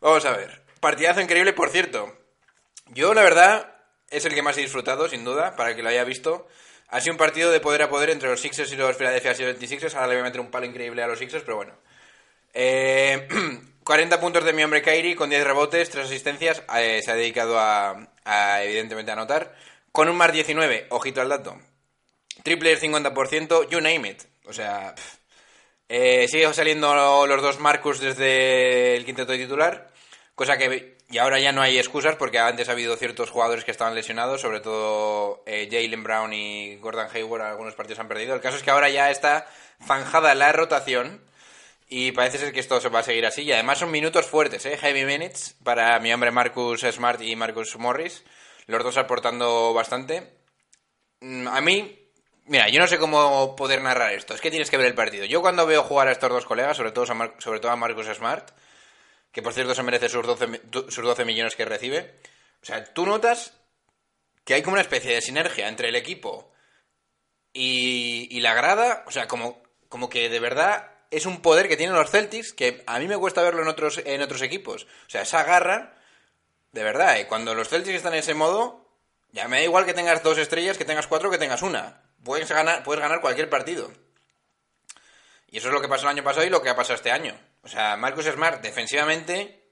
Vamos 0.00 0.24
a 0.24 0.36
ver. 0.36 0.62
Partidazo 0.80 1.20
increíble, 1.20 1.52
por 1.52 1.70
cierto. 1.70 2.16
Yo, 2.92 3.14
la 3.14 3.22
verdad, 3.22 3.74
es 4.10 4.24
el 4.24 4.34
que 4.34 4.42
más 4.42 4.56
he 4.56 4.60
disfrutado, 4.60 5.08
sin 5.08 5.24
duda, 5.24 5.56
para 5.56 5.74
que 5.74 5.82
lo 5.82 5.88
haya 5.88 6.04
visto. 6.04 6.46
Ha 6.88 7.00
sido 7.00 7.14
un 7.14 7.18
partido 7.18 7.50
de 7.50 7.60
poder 7.60 7.82
a 7.82 7.88
poder 7.88 8.10
entre 8.10 8.28
los 8.28 8.40
Sixers 8.40 8.72
y 8.72 8.76
los 8.76 8.96
Philadelphia 8.96 9.34
76ers. 9.34 9.94
Ahora 9.94 10.08
le 10.08 10.14
voy 10.14 10.20
a 10.20 10.24
meter 10.24 10.40
un 10.40 10.50
palo 10.50 10.66
increíble 10.66 11.02
a 11.02 11.06
los 11.06 11.18
Sixers, 11.18 11.42
pero 11.42 11.56
bueno. 11.56 11.74
Eh, 12.52 13.26
40 13.94 14.18
puntos 14.18 14.44
de 14.44 14.52
mi 14.52 14.64
hombre 14.64 14.82
Kyrie 14.82 15.14
con 15.14 15.30
10 15.30 15.44
rebotes, 15.44 15.88
3 15.88 16.06
asistencias. 16.06 16.64
Eh, 16.76 17.00
se 17.00 17.12
ha 17.12 17.14
dedicado 17.14 17.60
a, 17.60 18.08
evidentemente, 18.64 19.12
a 19.12 19.14
anotar. 19.14 19.54
Con 19.92 20.08
un 20.08 20.16
más 20.16 20.32
19, 20.32 20.88
ojito 20.90 21.20
al 21.20 21.28
dato. 21.28 21.56
Triple 22.42 22.76
50%, 22.76 23.68
you 23.68 23.80
name 23.80 24.08
it. 24.08 24.24
O 24.46 24.52
sea, 24.52 24.96
pff. 24.96 25.18
Eh, 25.88 26.26
sigue 26.26 26.52
saliendo 26.54 27.24
los 27.28 27.40
dos 27.40 27.60
Marcus 27.60 28.00
desde 28.00 28.96
el 28.96 29.04
quinteto 29.04 29.32
titular, 29.34 29.92
cosa 30.34 30.58
que 30.58 30.96
y 31.08 31.18
ahora 31.18 31.38
ya 31.38 31.52
no 31.52 31.62
hay 31.62 31.78
excusas 31.78 32.16
porque 32.16 32.40
antes 32.40 32.68
ha 32.68 32.72
habido 32.72 32.96
ciertos 32.96 33.30
jugadores 33.30 33.64
que 33.64 33.70
estaban 33.70 33.94
lesionados, 33.94 34.40
sobre 34.40 34.58
todo 34.58 35.44
eh, 35.46 35.68
Jalen 35.70 36.02
Brown 36.02 36.32
y 36.32 36.78
Gordon 36.78 37.06
Hayward, 37.14 37.42
algunos 37.42 37.74
partidos 37.76 38.00
han 38.00 38.08
perdido. 38.08 38.34
El 38.34 38.40
caso 38.40 38.56
es 38.56 38.64
que 38.64 38.72
ahora 38.72 38.88
ya 38.88 39.12
está 39.12 39.46
zanjada 39.86 40.34
la 40.34 40.50
rotación 40.50 41.20
y 41.96 42.12
parece 42.12 42.38
ser 42.38 42.52
que 42.52 42.60
esto 42.60 42.80
se 42.80 42.88
va 42.88 43.00
a 43.00 43.02
seguir 43.04 43.24
así. 43.26 43.42
Y 43.42 43.52
además 43.52 43.78
son 43.78 43.90
minutos 43.90 44.26
fuertes, 44.26 44.64
¿eh? 44.66 44.76
Heavy 44.76 45.04
minutes 45.04 45.56
para 45.62 45.98
mi 46.00 46.12
hombre 46.12 46.30
Marcus 46.30 46.80
Smart 46.80 47.20
y 47.22 47.36
Marcus 47.36 47.76
Morris, 47.76 48.24
los 48.66 48.82
dos 48.82 48.96
aportando 48.96 49.72
bastante. 49.74 50.34
Mm, 51.20 51.46
A 51.48 51.60
mí, 51.60 52.08
mira, 52.46 52.68
yo 52.68 52.80
no 52.80 52.86
sé 52.86 52.98
cómo 52.98 53.54
poder 53.56 53.80
narrar 53.82 54.12
esto. 54.12 54.34
Es 54.34 54.40
que 54.40 54.50
tienes 54.50 54.70
que 54.70 54.76
ver 54.76 54.86
el 54.86 54.94
partido. 54.94 55.24
Yo 55.26 55.40
cuando 55.40 55.66
veo 55.66 55.82
jugar 55.84 56.08
a 56.08 56.12
estos 56.12 56.30
dos 56.30 56.46
colegas, 56.46 56.76
sobre 56.76 56.90
todo 56.92 57.04
a, 57.04 57.34
sobre 57.40 57.60
todo 57.60 57.70
a 57.70 57.76
Marcus 57.76 58.06
Smart, 58.06 58.50
que 59.30 59.42
por 59.42 59.52
cierto 59.52 59.74
se 59.74 59.82
merece 59.82 60.08
sus 60.08 60.26
12, 60.26 60.46
mi- 60.46 60.58
tu- 60.58 60.90
sus 60.90 61.04
12 61.04 61.24
millones 61.24 61.54
que 61.56 61.64
recibe, 61.64 62.14
o 62.62 62.64
sea, 62.66 62.84
tú 62.92 63.04
notas 63.06 63.52
que 64.44 64.54
hay 64.54 64.62
como 64.62 64.74
una 64.74 64.82
especie 64.82 65.14
de 65.14 65.20
sinergia 65.22 65.68
entre 65.68 65.88
el 65.88 65.96
equipo 65.96 66.52
y, 67.52 68.28
y 68.30 68.40
la 68.40 68.54
grada, 68.54 69.04
o 69.06 69.10
sea, 69.10 69.28
como, 69.28 69.62
como 69.88 70.08
que 70.08 70.28
de 70.28 70.40
verdad 70.40 70.90
es 71.16 71.26
un 71.26 71.40
poder 71.40 71.68
que 71.68 71.76
tienen 71.76 71.96
los 71.96 72.10
Celtics 72.10 72.52
que 72.52 72.82
a 72.86 72.98
mí 72.98 73.08
me 73.08 73.16
cuesta 73.16 73.42
verlo 73.42 73.62
en 73.62 73.68
otros, 73.68 74.00
en 74.04 74.20
otros 74.22 74.42
equipos. 74.42 74.84
O 75.06 75.10
sea, 75.10 75.22
esa 75.22 75.42
garra, 75.44 75.96
de 76.72 76.82
verdad, 76.82 77.16
cuando 77.28 77.54
los 77.54 77.68
Celtics 77.68 77.96
están 77.96 78.14
en 78.14 78.20
ese 78.20 78.34
modo, 78.34 78.88
ya 79.32 79.48
me 79.48 79.58
da 79.58 79.64
igual 79.64 79.86
que 79.86 79.94
tengas 79.94 80.22
dos 80.22 80.38
estrellas, 80.38 80.78
que 80.78 80.84
tengas 80.84 81.06
cuatro, 81.06 81.30
que 81.30 81.38
tengas 81.38 81.62
una. 81.62 82.02
Puedes 82.22 82.50
ganar, 82.50 82.82
puedes 82.82 83.02
ganar 83.02 83.20
cualquier 83.20 83.48
partido. 83.48 83.92
Y 85.48 85.58
eso 85.58 85.68
es 85.68 85.74
lo 85.74 85.80
que 85.80 85.88
pasó 85.88 86.04
el 86.04 86.10
año 86.10 86.24
pasado 86.24 86.44
y 86.46 86.50
lo 86.50 86.62
que 86.62 86.68
ha 86.70 86.76
pasado 86.76 86.96
este 86.96 87.12
año. 87.12 87.38
O 87.62 87.68
sea, 87.68 87.96
Marcus 87.96 88.26
Smart 88.26 88.60
defensivamente 88.60 89.68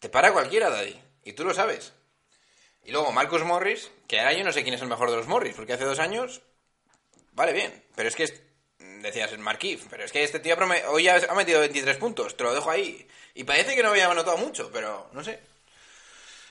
te 0.00 0.08
para 0.08 0.32
cualquiera, 0.32 0.70
Daddy. 0.70 1.00
Y 1.24 1.32
tú 1.32 1.44
lo 1.44 1.54
sabes. 1.54 1.92
Y 2.84 2.92
luego 2.92 3.10
Marcus 3.12 3.42
Morris, 3.44 3.90
que 4.06 4.20
ahora 4.20 4.32
yo 4.32 4.44
no 4.44 4.52
sé 4.52 4.62
quién 4.62 4.74
es 4.74 4.82
el 4.82 4.88
mejor 4.88 5.10
de 5.10 5.16
los 5.16 5.26
Morris, 5.26 5.54
porque 5.56 5.72
hace 5.72 5.84
dos 5.84 5.98
años, 5.98 6.42
vale, 7.32 7.52
bien. 7.52 7.84
Pero 7.96 8.08
es 8.08 8.14
que, 8.14 8.45
decías, 8.78 9.32
el 9.32 9.38
Markif, 9.38 9.86
pero 9.88 10.04
es 10.04 10.12
que 10.12 10.22
este 10.22 10.40
tío 10.40 10.56
hoy 10.88 11.08
ha 11.08 11.34
metido 11.34 11.60
23 11.60 11.96
puntos, 11.96 12.36
te 12.36 12.44
lo 12.44 12.54
dejo 12.54 12.70
ahí. 12.70 13.06
Y 13.34 13.44
parece 13.44 13.74
que 13.74 13.82
no 13.82 13.90
había 13.90 14.10
anotado 14.10 14.36
mucho, 14.36 14.70
pero 14.72 15.08
no 15.12 15.22
sé. 15.22 15.40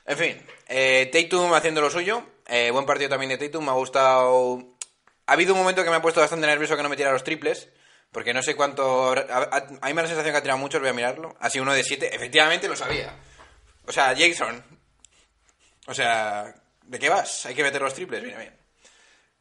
En 0.05 0.17
fin, 0.17 0.46
eh, 0.67 1.10
Tatum 1.12 1.53
haciendo 1.53 1.82
lo 1.82 1.89
suyo. 1.89 2.24
Eh, 2.48 2.70
buen 2.72 2.86
partido 2.86 3.10
también 3.10 3.29
de 3.29 3.38
Tatum, 3.38 3.65
me 3.65 3.72
ha 3.72 3.75
gustado... 3.75 4.75
Ha 5.27 5.34
habido 5.34 5.53
un 5.53 5.60
momento 5.60 5.84
que 5.84 5.89
me 5.89 5.96
ha 5.96 6.01
puesto 6.01 6.22
bastante 6.22 6.46
nervioso 6.46 6.77
que 6.77 6.84
no 6.84 6.89
me 6.89 6.96
tirara 6.96 7.13
los 7.13 7.24
triples, 7.24 7.70
porque 8.12 8.34
no 8.34 8.44
sé 8.44 8.55
cuánto... 8.55 9.15
Da 9.15 9.25
la 9.25 10.08
sensación 10.08 10.32
que 10.32 10.38
ha 10.38 10.41
tirado 10.41 10.60
muchos, 10.60 10.79
voy 10.79 10.89
a 10.89 10.94
mirarlo. 10.94 11.36
Sido 11.50 11.63
uno 11.63 11.74
de 11.74 11.84
siete, 11.84 12.15
efectivamente 12.15 12.67
lo 12.67 12.75
sabía. 12.75 13.15
O 13.88 13.91
sea, 13.91 14.15
Jason, 14.15 14.63
o 15.88 15.94
sea, 15.94 16.53
¿de 16.84 17.00
qué 17.00 17.10
vas? 17.10 17.48
Hay 17.48 17.55
que 17.55 17.63
meter 17.63 17.82
los 17.82 17.94
triples, 17.94 18.22
bien, 18.22 18.38
bien. 18.38 18.64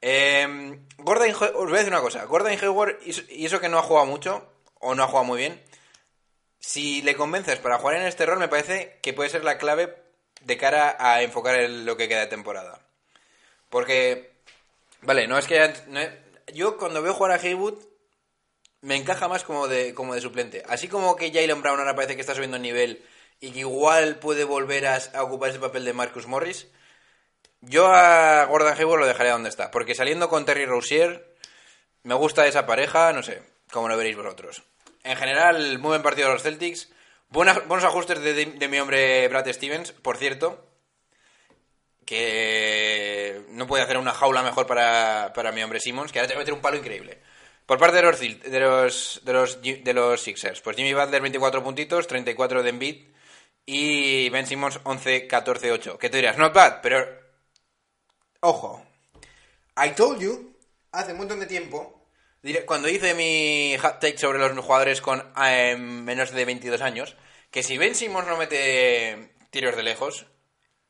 Eh, 0.01 0.79
Gordon, 0.99 1.31
os 1.31 1.39
voy 1.41 1.75
a 1.75 1.79
decir 1.79 1.93
una 1.93 2.01
cosa. 2.03 2.25
Gordon 2.25 2.53
Hayward, 2.53 2.99
y 3.05 3.45
eso- 3.47 3.61
que 3.61 3.69
no 3.69 3.79
ha 3.79 3.83
jugado 3.83 4.07
mucho, 4.07 4.47
o 4.81 4.95
no 4.95 5.03
ha 5.05 5.07
jugado 5.09 5.25
muy 5.25 5.39
bien, 5.39 5.63
si 6.59 7.03
le 7.03 7.17
convences 7.17 7.59
para 7.59 7.79
jugar 7.79 7.97
en 7.97 8.07
este 8.07 8.27
rol, 8.27 8.39
me 8.39 8.49
parece 8.49 8.99
que 9.03 9.13
puede 9.13 9.31
ser 9.31 9.45
la 9.45 9.59
clave 9.59 9.95
de 10.43 10.57
cara 10.59 10.97
a 10.99 11.23
enfocar 11.23 11.59
lo 11.69 11.97
que 11.97 12.09
queda 12.09 12.21
de 12.21 12.27
temporada. 12.27 12.81
Porque, 13.71 14.33
vale, 15.03 15.27
no 15.27 15.39
es 15.39 15.47
que... 15.47 15.75
yo 16.53 16.77
cuando 16.79 17.03
veo 17.03 17.15
jugar 17.15 17.33
a 17.33 17.43
Haywood, 17.43 17.79
me 18.83 18.97
encaja 18.97 19.29
más 19.29 19.45
como 19.45 19.69
de, 19.69 19.95
como 19.95 20.15
de 20.15 20.21
suplente. 20.21 20.63
Así 20.69 20.89
como 20.89 21.17
que 21.17 21.33
Jalen 21.33 21.63
Brown 21.63 21.79
ahora 21.81 21.95
parece 21.95 22.15
que 22.15 22.21
está 22.21 22.35
subiendo 22.35 22.57
el 22.59 22.63
nivel 22.63 23.05
y 23.41 23.53
que 23.53 23.61
igual 23.61 24.17
puede 24.19 24.45
volver 24.45 24.87
a, 24.87 24.97
a 25.15 25.23
ocupar 25.23 25.51
ese 25.51 25.59
papel 25.59 25.85
de 25.85 25.93
Marcus 25.95 26.27
Morris, 26.27 26.69
yo 27.67 27.87
a 27.93 28.45
Gordon 28.47 28.75
Hayward 28.79 29.01
lo 29.01 29.07
dejaría 29.07 29.33
donde 29.33 29.49
está. 29.51 29.71
Porque 29.71 29.95
saliendo 29.95 30.29
con 30.29 30.45
Terry 30.45 30.67
Rozier, 30.67 31.35
me 32.03 32.15
gusta 32.15 32.47
esa 32.47 32.67
pareja, 32.67 33.13
no 33.13 33.23
sé, 33.23 33.43
como 33.73 33.89
lo 33.89 33.97
veréis 33.97 34.17
vosotros. 34.17 34.63
En 35.03 35.17
general, 35.17 35.79
muy 35.79 35.89
buen 35.91 36.03
partido 36.03 36.29
de 36.29 36.35
los 36.35 36.43
Celtics. 36.43 36.91
Buenos 37.29 37.85
ajustes 37.85 38.21
de, 38.21 38.33
de- 38.47 38.69
mi 38.69 38.79
hombre 38.79 39.27
Brad 39.29 39.51
Stevens, 39.53 39.93
por 39.93 40.17
cierto. 40.17 40.67
Que 42.05 43.41
no 43.51 43.67
puede 43.67 43.83
hacer 43.83 43.97
una 43.97 44.13
jaula 44.13 44.43
mejor 44.43 44.67
para, 44.67 45.33
para 45.35 45.53
mi 45.53 45.63
hombre 45.63 45.81
Simmons, 45.81 46.13
que 46.13 46.19
ahora 46.19 46.29
te 46.29 46.35
va 46.35 46.39
a 46.41 46.43
meter 46.43 46.55
un 46.55 46.61
palo 46.61 46.77
increíble. 46.77 47.19
Por 47.67 47.79
parte 47.79 47.97
de 47.97 48.03
los, 48.03 48.21
de 48.21 48.61
los, 48.61 49.21
de 49.25 49.33
los, 49.33 49.63
de 49.63 49.95
los 49.95 50.21
Sixers, 50.21 50.61
pues 50.61 50.77
Jimmy 50.77 50.93
Butler 50.93 51.23
24 51.23 51.63
puntitos, 51.65 52.07
34 52.07 52.63
de 52.63 52.69
Embiid 52.69 53.07
y 53.65 54.29
Ben 54.29 54.47
Simmons 54.47 54.81
11, 54.85 55.27
14, 55.27 55.73
8. 55.73 55.99
¿Qué 55.99 56.11
te 56.11 56.19
dirás? 56.19 56.37
Not 56.37 56.53
bad, 56.53 56.81
pero... 56.83 57.24
Ojo. 58.47 58.85
I 59.83 59.93
told 59.93 60.21
you, 60.21 60.55
hace 60.93 61.13
un 61.13 61.19
montón 61.19 61.41
de 61.41 61.47
tiempo, 61.47 62.07
cuando 62.67 62.91
hice 62.91 63.15
mi 63.15 63.75
hot 63.79 64.01
take 64.01 64.19
sobre 64.19 64.39
los 64.39 64.53
jugadores 64.59 65.01
con 65.01 65.33
eh, 65.43 65.77
menos 65.79 66.31
de 66.31 66.45
22 66.45 66.83
años, 66.83 67.17
que 67.51 67.63
si 67.63 67.79
Ben 67.79 67.95
Simmons 67.95 68.29
no 68.29 68.37
mete 68.37 69.35
tiros 69.49 69.75
de 69.77 69.83
lejos, 69.83 70.27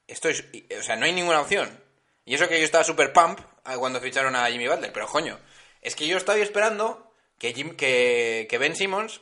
esto 0.08 0.28
es, 0.28 0.46
o 0.76 0.82
sea, 0.82 0.96
no 0.96 1.06
hay 1.06 1.12
ninguna 1.12 1.40
opción. 1.40 1.80
Y 2.24 2.34
eso 2.34 2.48
que 2.48 2.58
yo 2.58 2.64
estaba 2.64 2.82
super 2.82 3.12
pump 3.12 3.38
ah, 3.62 3.78
cuando 3.78 4.00
ficharon 4.00 4.34
a 4.34 4.46
Jimmy 4.46 4.66
Butler, 4.66 4.92
pero 4.92 5.06
coño, 5.06 5.38
es 5.80 5.94
que 5.94 6.08
yo 6.08 6.16
estaba 6.16 6.40
esperando 6.40 7.08
que 7.38 8.56
Ben 8.58 8.74
Simmons 8.74 9.20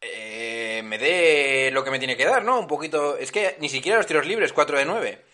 eh, 0.00 0.82
me 0.84 0.98
dé 0.98 1.72
lo 1.72 1.82
que 1.82 1.90
me 1.90 1.98
tiene 1.98 2.16
que 2.16 2.26
dar, 2.26 2.44
¿no? 2.44 2.60
Un 2.60 2.68
poquito, 2.68 3.16
es 3.16 3.32
que 3.32 3.56
ni 3.58 3.68
siquiera 3.68 3.98
los 3.98 4.06
tiros 4.06 4.24
libres, 4.24 4.52
4 4.52 4.78
de 4.78 4.84
9. 4.84 5.31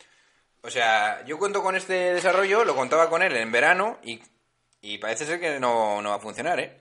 O 0.62 0.71
sea, 0.71 1.25
yo 1.25 1.38
cuento 1.38 1.62
con 1.62 1.77
este 1.77 2.15
desarrollo, 2.15 2.65
lo 2.65 2.75
contaba 2.75 3.09
con 3.09 3.23
él 3.23 3.37
en 3.37 3.53
verano 3.53 3.99
y, 4.03 4.21
y 4.81 4.99
parece 4.99 5.25
ser 5.25 5.41
que 5.41 5.61
no, 5.61 6.03
no 6.03 6.11
va 6.11 6.17
a 6.17 6.21
funcionar, 6.21 6.59
¿eh? 6.61 6.77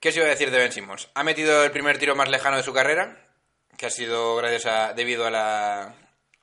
¿Qué 0.00 0.10
os 0.10 0.16
iba 0.16 0.26
a 0.26 0.30
decir 0.30 0.50
de 0.50 0.58
Ben 0.58 0.70
Simmons? 0.70 1.08
Ha 1.14 1.24
metido 1.24 1.64
el 1.64 1.70
primer 1.70 1.98
tiro 1.98 2.14
más 2.14 2.28
lejano 2.28 2.58
de 2.58 2.62
su 2.62 2.74
carrera, 2.74 3.16
que 3.76 3.86
ha 3.86 3.90
sido 3.90 4.36
gracias 4.36 4.66
a, 4.66 4.92
debido 4.92 5.26
a 5.26 5.30
la, 5.30 5.94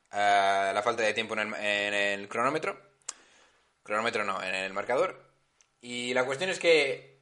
a 0.09 0.71
la 0.73 0.81
falta 0.81 1.03
de 1.03 1.13
tiempo 1.13 1.35
en 1.35 1.39
el, 1.39 1.53
en 1.53 1.93
el 1.93 2.27
cronómetro. 2.27 2.81
Cronómetro 3.83 4.23
no, 4.23 4.41
en 4.41 4.55
el 4.55 4.73
marcador. 4.73 5.23
Y 5.79 6.13
la 6.13 6.25
cuestión 6.25 6.49
es 6.49 6.59
que, 6.59 7.19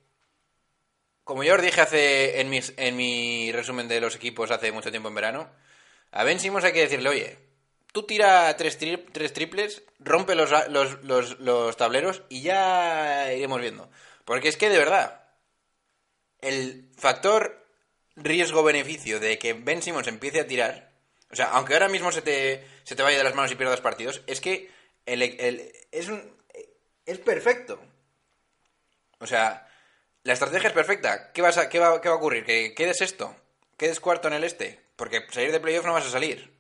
como 1.24 1.44
yo 1.44 1.56
os 1.56 1.62
dije 1.62 1.82
hace 1.82 2.40
en, 2.40 2.50
mis, 2.50 2.74
en 2.78 2.96
mi 2.96 3.52
resumen 3.52 3.88
de 3.88 4.02
los 4.02 4.16
equipos 4.16 4.50
hace 4.50 4.72
mucho 4.72 4.92
tiempo 4.92 5.10
en 5.10 5.16
verano, 5.16 5.50
a 6.12 6.24
Ben 6.24 6.40
Simmons 6.40 6.64
hay 6.64 6.74
que 6.74 6.82
decirle, 6.82 7.10
oye, 7.10 7.49
tú 7.92 8.04
tira 8.04 8.56
tres, 8.58 8.80
tri- 8.80 9.06
tres 9.12 9.34
triples, 9.34 9.84
rompe 10.00 10.36
los, 10.36 10.52
los, 10.70 11.04
los, 11.04 11.40
los 11.40 11.78
tableros 11.78 12.24
y 12.30 12.42
ya 12.42 13.32
iremos 13.34 13.62
viendo. 13.62 13.90
Porque 14.26 14.48
es 14.50 14.58
que 14.58 14.70
de 14.70 14.78
verdad, 14.78 15.24
el 16.42 16.90
factor 16.98 17.66
riesgo-beneficio 18.16 19.20
de 19.20 19.38
que 19.40 19.54
Ben 19.54 19.82
Simmons 19.82 20.08
empiece 20.08 20.40
a 20.42 20.48
tirar, 20.48 20.92
o 21.32 21.36
sea, 21.36 21.48
aunque 21.52 21.74
ahora 21.74 21.90
mismo 21.90 22.12
se 22.12 22.22
te, 22.22 22.66
se 22.84 22.96
te 22.96 23.04
vaya 23.04 23.18
de 23.18 23.24
las 23.24 23.36
manos 23.36 23.52
y 23.52 23.56
pierdas 23.56 23.82
partidos, 23.82 24.22
es 24.28 24.42
que 24.42 24.70
el, 25.06 25.22
el- 25.22 25.72
es, 25.92 26.08
un, 26.10 26.22
es 27.06 27.20
perfecto. 27.20 27.80
O 29.20 29.28
sea, 29.28 29.68
la 30.24 30.34
estrategia 30.34 30.70
es 30.70 30.74
perfecta. 30.74 31.32
¿Qué, 31.34 31.42
vas 31.42 31.58
a, 31.58 31.70
qué, 31.70 31.80
va, 31.80 32.02
qué 32.02 32.10
va 32.10 32.16
a 32.16 32.18
ocurrir? 32.18 32.46
¿Que 32.46 32.74
quedes 32.74 33.02
esto? 33.02 33.36
¿Quedes 33.78 34.00
cuarto 34.00 34.28
en 34.28 34.34
el 34.36 34.44
este? 34.44 34.80
Porque 34.96 35.26
salir 35.32 35.52
de 35.52 35.60
playoff 35.60 35.86
no 35.86 35.94
vas 35.94 36.06
a 36.06 36.10
salir. 36.12 36.54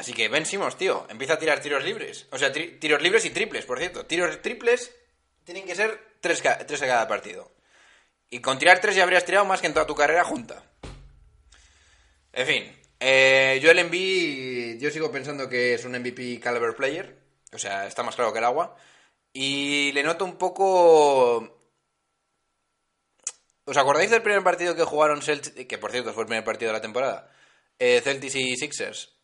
Así 0.00 0.14
que 0.14 0.28
Ben 0.30 0.46
Simmons, 0.46 0.78
tío, 0.78 1.06
empieza 1.10 1.34
a 1.34 1.38
tirar 1.38 1.60
tiros 1.60 1.84
libres. 1.84 2.26
O 2.30 2.38
sea, 2.38 2.50
tiros 2.50 3.02
libres 3.02 3.22
y 3.26 3.30
triples, 3.30 3.66
por 3.66 3.78
cierto. 3.78 4.06
Tiros 4.06 4.40
triples 4.40 4.96
tienen 5.44 5.66
que 5.66 5.74
ser 5.74 6.00
tres, 6.22 6.40
ca- 6.40 6.64
cada 6.66 7.06
partido. 7.06 7.52
Y 8.30 8.40
con 8.40 8.58
tirar 8.58 8.80
tres 8.80 8.96
ya 8.96 9.02
habrías 9.02 9.26
tirado 9.26 9.44
más 9.44 9.60
que 9.60 9.66
en 9.66 9.74
toda 9.74 9.84
tu 9.86 9.94
carrera 9.94 10.24
junta. 10.24 10.64
En 12.32 12.46
fin, 12.46 12.80
eh, 12.98 13.60
Joel 13.62 13.80
Embiid, 13.80 14.80
yo 14.80 14.90
sigo 14.90 15.12
pensando 15.12 15.50
que 15.50 15.74
es 15.74 15.84
un 15.84 15.92
MVP 15.92 16.40
caliber 16.40 16.74
player. 16.74 17.18
O 17.52 17.58
sea, 17.58 17.86
está 17.86 18.02
más 18.02 18.16
claro 18.16 18.32
que 18.32 18.38
el 18.38 18.44
agua. 18.46 18.74
Y 19.34 19.92
le 19.92 20.02
noto 20.02 20.24
un 20.24 20.38
poco... 20.38 21.58
¿Os 23.66 23.76
acordáis 23.76 24.10
del 24.10 24.22
primer 24.22 24.42
partido 24.42 24.74
que 24.74 24.84
jugaron 24.84 25.20
Celtics? 25.20 25.66
Que 25.66 25.76
por 25.76 25.90
cierto 25.92 26.14
fue 26.14 26.22
el 26.22 26.28
primer 26.28 26.44
partido 26.44 26.70
de 26.70 26.78
la 26.78 26.80
temporada. 26.80 27.30
Eh, 27.78 28.00
Celtics 28.02 28.34
y 28.36 28.56
Sixers. 28.56 29.19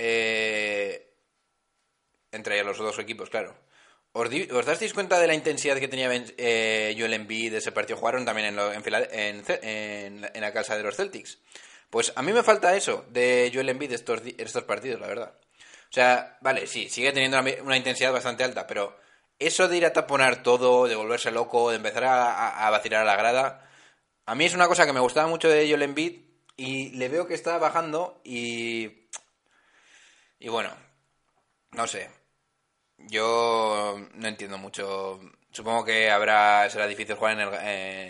Eh, 0.00 1.04
entre 2.32 2.62
los 2.62 2.78
dos 2.78 2.98
equipos, 2.98 3.30
claro. 3.30 3.54
¿Os, 4.12 4.30
di- 4.30 4.48
cuenta 4.92 5.18
de 5.18 5.26
la 5.26 5.34
intensidad 5.34 5.76
que 5.78 5.88
tenía 5.88 6.08
eh, 6.38 6.94
Joel 6.98 7.14
Embiid 7.14 7.52
de 7.52 7.58
ese 7.58 7.72
partido? 7.72 7.98
Jugaron 7.98 8.24
también 8.24 8.48
en, 8.48 8.56
la- 8.56 8.74
casa 10.52 10.76
de 10.76 10.82
los 10.82 10.96
Celtics. 10.96 11.38
Pues 11.90 12.12
a 12.16 12.22
mí 12.22 12.32
me 12.32 12.42
falta 12.42 12.76
eso 12.76 13.04
de 13.10 13.50
Joel 13.52 13.68
Embiid 13.70 13.92
estos, 13.92 14.22
di- 14.22 14.34
estos 14.38 14.64
partidos, 14.64 15.00
la 15.00 15.06
verdad. 15.08 15.34
O 15.90 15.92
sea, 15.92 16.38
vale, 16.42 16.66
sí, 16.66 16.88
sigue 16.88 17.12
teniendo 17.12 17.38
una, 17.40 17.50
una 17.62 17.76
intensidad 17.76 18.12
bastante 18.12 18.44
alta, 18.44 18.66
pero 18.66 18.96
eso 19.38 19.68
de 19.68 19.76
ir 19.78 19.86
a 19.86 19.92
taponar 19.92 20.42
todo, 20.42 20.86
de 20.86 20.94
volverse 20.96 21.30
loco, 21.30 21.70
de 21.70 21.76
empezar 21.76 22.04
a, 22.04 22.32
a- 22.32 22.66
a 22.66 22.70
vacilar 22.70 23.02
a 23.02 23.06
la 23.06 23.16
grada, 23.16 23.68
a 24.26 24.34
mí 24.34 24.44
es 24.44 24.54
una 24.54 24.68
cosa 24.68 24.84
que 24.86 24.92
me 24.92 25.00
gustaba 25.00 25.28
mucho 25.28 25.48
de 25.48 25.66
Joel 25.68 25.82
Embiid 25.82 26.20
y 26.56 26.90
le 26.90 27.08
veo 27.08 27.26
que 27.26 27.34
está 27.34 27.56
bajando 27.58 28.20
y... 28.24 29.07
Y 30.38 30.48
bueno, 30.48 30.70
no 31.72 31.86
sé. 31.86 32.10
Yo 32.98 33.98
no 34.14 34.28
entiendo 34.28 34.58
mucho. 34.58 35.20
Supongo 35.52 35.84
que 35.84 36.10
habrá 36.10 36.68
será 36.70 36.86
difícil 36.86 37.16
jugar 37.16 37.34
en 37.34 37.48
el, 37.48 37.54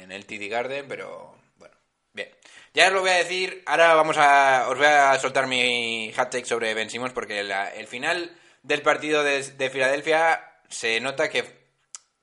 en 0.04 0.12
el 0.12 0.26
TD 0.26 0.48
Garden, 0.48 0.88
pero 0.88 1.36
bueno, 1.56 1.76
bien. 2.12 2.30
Ya 2.74 2.88
os 2.88 2.92
lo 2.94 3.00
voy 3.02 3.10
a 3.10 3.14
decir. 3.14 3.62
Ahora 3.66 3.94
vamos 3.94 4.16
a. 4.18 4.68
Os 4.70 4.78
voy 4.78 4.86
a 4.86 5.18
soltar 5.20 5.46
mi 5.46 6.12
take 6.16 6.44
sobre 6.46 6.74
Ben 6.74 6.90
Simmons 6.90 7.12
porque 7.14 7.42
la- 7.44 7.70
el 7.74 7.86
final 7.88 8.36
del 8.62 8.82
partido 8.82 9.24
de, 9.24 9.42
de 9.42 9.70
Filadelfia 9.70 10.60
se 10.68 11.00
nota 11.00 11.30
que, 11.30 11.44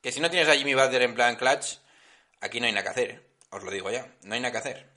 que 0.02 0.12
si 0.12 0.20
no 0.22 0.30
tienes 0.32 0.50
a 0.50 0.56
Jimmy 0.56 0.76
Butler 0.76 1.04
en 1.04 1.16
plan 1.16 1.36
clutch, 1.38 1.78
aquí 2.42 2.60
no 2.62 2.68
hay 2.68 2.74
nada 2.74 2.84
que 2.86 2.90
hacer. 2.92 3.24
Os 3.52 3.64
lo 3.64 3.72
digo 3.72 3.92
ya, 3.92 4.08
no 4.24 4.36
hay 4.36 4.42
nada 4.42 4.52
que 4.54 4.60
hacer. 4.60 4.95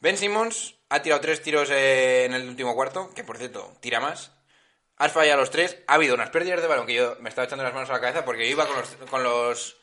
Ben 0.00 0.16
Simmons 0.16 0.76
ha 0.88 1.02
tirado 1.02 1.20
tres 1.20 1.42
tiros 1.42 1.70
eh, 1.70 2.24
en 2.24 2.32
el 2.32 2.48
último 2.48 2.74
cuarto, 2.74 3.10
que 3.14 3.22
por 3.22 3.36
cierto, 3.36 3.72
tira 3.80 4.00
más. 4.00 4.32
Has 4.96 5.12
fallado 5.12 5.40
los 5.40 5.50
tres. 5.50 5.78
Ha 5.86 5.94
habido 5.94 6.14
unas 6.14 6.30
pérdidas 6.30 6.60
de 6.60 6.68
balón 6.68 6.86
que 6.86 6.94
yo 6.94 7.16
me 7.20 7.28
estaba 7.28 7.46
echando 7.46 7.64
las 7.64 7.74
manos 7.74 7.90
a 7.90 7.94
la 7.94 8.00
cabeza 8.00 8.24
porque 8.24 8.46
yo 8.46 8.52
iba 8.52 8.66
con 8.66 8.76
los, 8.76 8.88
con 9.10 9.22
los... 9.22 9.76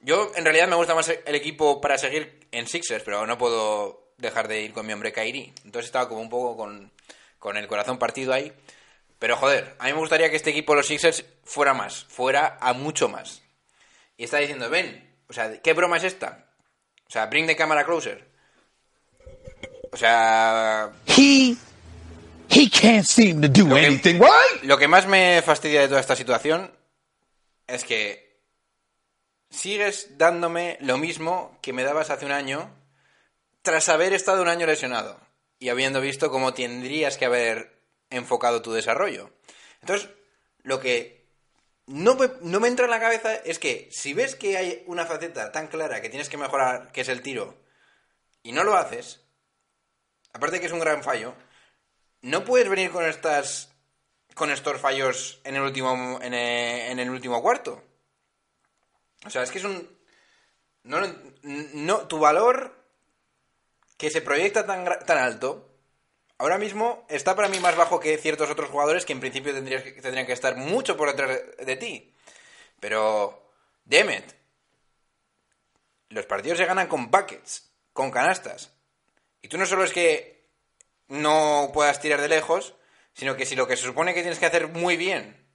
Yo, 0.00 0.32
en 0.36 0.44
realidad, 0.44 0.68
me 0.68 0.76
gusta 0.76 0.94
más 0.94 1.08
el 1.08 1.34
equipo 1.34 1.80
para 1.80 1.98
seguir 1.98 2.46
en 2.50 2.66
Sixers, 2.66 3.02
pero 3.04 3.26
no 3.26 3.36
puedo 3.36 4.12
dejar 4.16 4.48
de 4.48 4.62
ir 4.62 4.72
con 4.72 4.86
mi 4.86 4.92
hombre 4.92 5.12
Kairi. 5.12 5.52
Entonces 5.64 5.86
estaba 5.86 6.08
como 6.08 6.20
un 6.20 6.28
poco 6.28 6.56
con, 6.56 6.92
con 7.38 7.56
el 7.56 7.66
corazón 7.66 7.98
partido 7.98 8.32
ahí. 8.32 8.52
Pero, 9.18 9.36
joder, 9.36 9.74
a 9.78 9.86
mí 9.86 9.92
me 9.92 9.98
gustaría 9.98 10.30
que 10.30 10.36
este 10.36 10.50
equipo, 10.50 10.74
los 10.74 10.86
Sixers, 10.86 11.24
fuera 11.44 11.74
más. 11.74 12.04
Fuera 12.04 12.56
a 12.60 12.72
mucho 12.72 13.08
más. 13.08 13.42
Y 14.16 14.24
está 14.24 14.38
diciendo, 14.38 14.70
ven, 14.70 15.16
o 15.28 15.32
sea, 15.32 15.60
¿qué 15.60 15.72
broma 15.72 15.96
es 15.96 16.04
esta? 16.04 16.46
O 17.06 17.10
sea, 17.10 17.26
bring 17.26 17.46
the 17.46 17.56
camera 17.56 17.84
closer. 17.84 18.28
O 19.92 19.96
sea, 19.96 20.90
He 21.06 21.56
he 22.50 22.70
can't 22.70 23.04
seem 23.04 23.40
to 23.42 23.48
do 23.48 23.66
Lo 23.66 23.74
que- 23.76 23.86
anything 23.86 24.14
right. 24.20 24.62
Lo 24.62 24.78
que 24.78 24.88
más 24.88 25.06
me 25.06 25.42
fastidia 25.42 25.80
de 25.82 25.88
toda 25.88 26.00
esta 26.00 26.16
situación 26.16 26.72
es 27.66 27.84
que 27.84 28.40
sigues 29.50 30.18
dándome 30.18 30.76
lo 30.80 30.98
mismo 30.98 31.58
que 31.62 31.72
me 31.72 31.84
dabas 31.84 32.10
hace 32.10 32.26
un 32.26 32.32
año 32.32 32.70
tras 33.62 33.88
haber 33.88 34.12
estado 34.12 34.42
un 34.42 34.48
año 34.48 34.66
lesionado 34.66 35.20
y 35.58 35.68
habiendo 35.70 36.00
visto 36.00 36.30
cómo 36.30 36.54
tendrías 36.54 37.16
que 37.16 37.24
haber 37.26 37.78
enfocado 38.10 38.62
tu 38.62 38.72
desarrollo. 38.72 39.30
Entonces, 39.80 40.08
lo 40.62 40.80
que 40.80 41.26
no 41.86 42.14
me, 42.14 42.30
no 42.42 42.60
me 42.60 42.68
entra 42.68 42.84
en 42.84 42.90
la 42.90 43.00
cabeza 43.00 43.34
es 43.34 43.58
que 43.58 43.88
si 43.90 44.12
ves 44.14 44.34
que 44.36 44.56
hay 44.56 44.82
una 44.86 45.06
faceta 45.06 45.50
tan 45.52 45.66
clara 45.68 46.00
que 46.00 46.08
tienes 46.10 46.28
que 46.28 46.36
mejorar, 46.36 46.92
que 46.92 47.00
es 47.02 47.08
el 47.08 47.22
tiro, 47.22 47.56
y 48.42 48.52
no 48.52 48.64
lo 48.64 48.76
haces, 48.76 49.20
aparte 50.38 50.60
que 50.60 50.66
es 50.66 50.72
un 50.72 50.80
gran 50.80 51.02
fallo, 51.02 51.34
no 52.22 52.44
puedes 52.44 52.68
venir 52.68 52.90
con 52.90 53.04
estas 53.04 53.70
con 54.34 54.50
estos 54.50 54.80
fallos 54.80 55.40
en 55.44 55.56
el 55.56 55.62
último 55.62 56.18
en 56.22 56.32
el, 56.32 56.90
en 56.92 56.98
el 56.98 57.10
último 57.10 57.42
cuarto. 57.42 57.82
O 59.26 59.30
sea, 59.30 59.42
es 59.42 59.50
que 59.50 59.58
es 59.58 59.64
un 59.64 59.98
no, 60.84 61.00
no 61.42 62.06
tu 62.08 62.18
valor 62.18 62.74
que 63.96 64.10
se 64.10 64.22
proyecta 64.22 64.64
tan 64.64 64.84
tan 65.04 65.18
alto 65.18 65.68
ahora 66.38 66.56
mismo 66.56 67.04
está 67.08 67.34
para 67.34 67.48
mí 67.48 67.58
más 67.58 67.76
bajo 67.76 67.98
que 67.98 68.16
ciertos 68.16 68.48
otros 68.48 68.70
jugadores 68.70 69.04
que 69.04 69.12
en 69.12 69.20
principio 69.20 69.52
tendrías 69.52 69.82
que- 69.82 69.92
tendrían 70.00 70.24
que 70.26 70.32
estar 70.32 70.56
mucho 70.56 70.96
por 70.96 71.08
detrás 71.08 71.30
de, 71.58 71.64
de 71.64 71.76
ti. 71.76 72.14
Pero 72.80 73.50
Demet 73.84 74.36
los 76.10 76.26
partidos 76.26 76.58
se 76.58 76.64
ganan 76.64 76.86
con 76.86 77.10
buckets, 77.10 77.70
con 77.92 78.10
canastas. 78.10 78.72
Y 79.42 79.48
tú 79.48 79.58
no 79.58 79.66
solo 79.66 79.84
es 79.84 79.92
que 79.92 80.48
no 81.08 81.70
puedas 81.72 82.00
tirar 82.00 82.20
de 82.20 82.28
lejos, 82.28 82.74
sino 83.12 83.36
que 83.36 83.46
si 83.46 83.56
lo 83.56 83.66
que 83.66 83.76
se 83.76 83.84
supone 83.84 84.14
que 84.14 84.20
tienes 84.20 84.38
que 84.38 84.46
hacer 84.46 84.68
muy 84.68 84.96
bien 84.96 85.48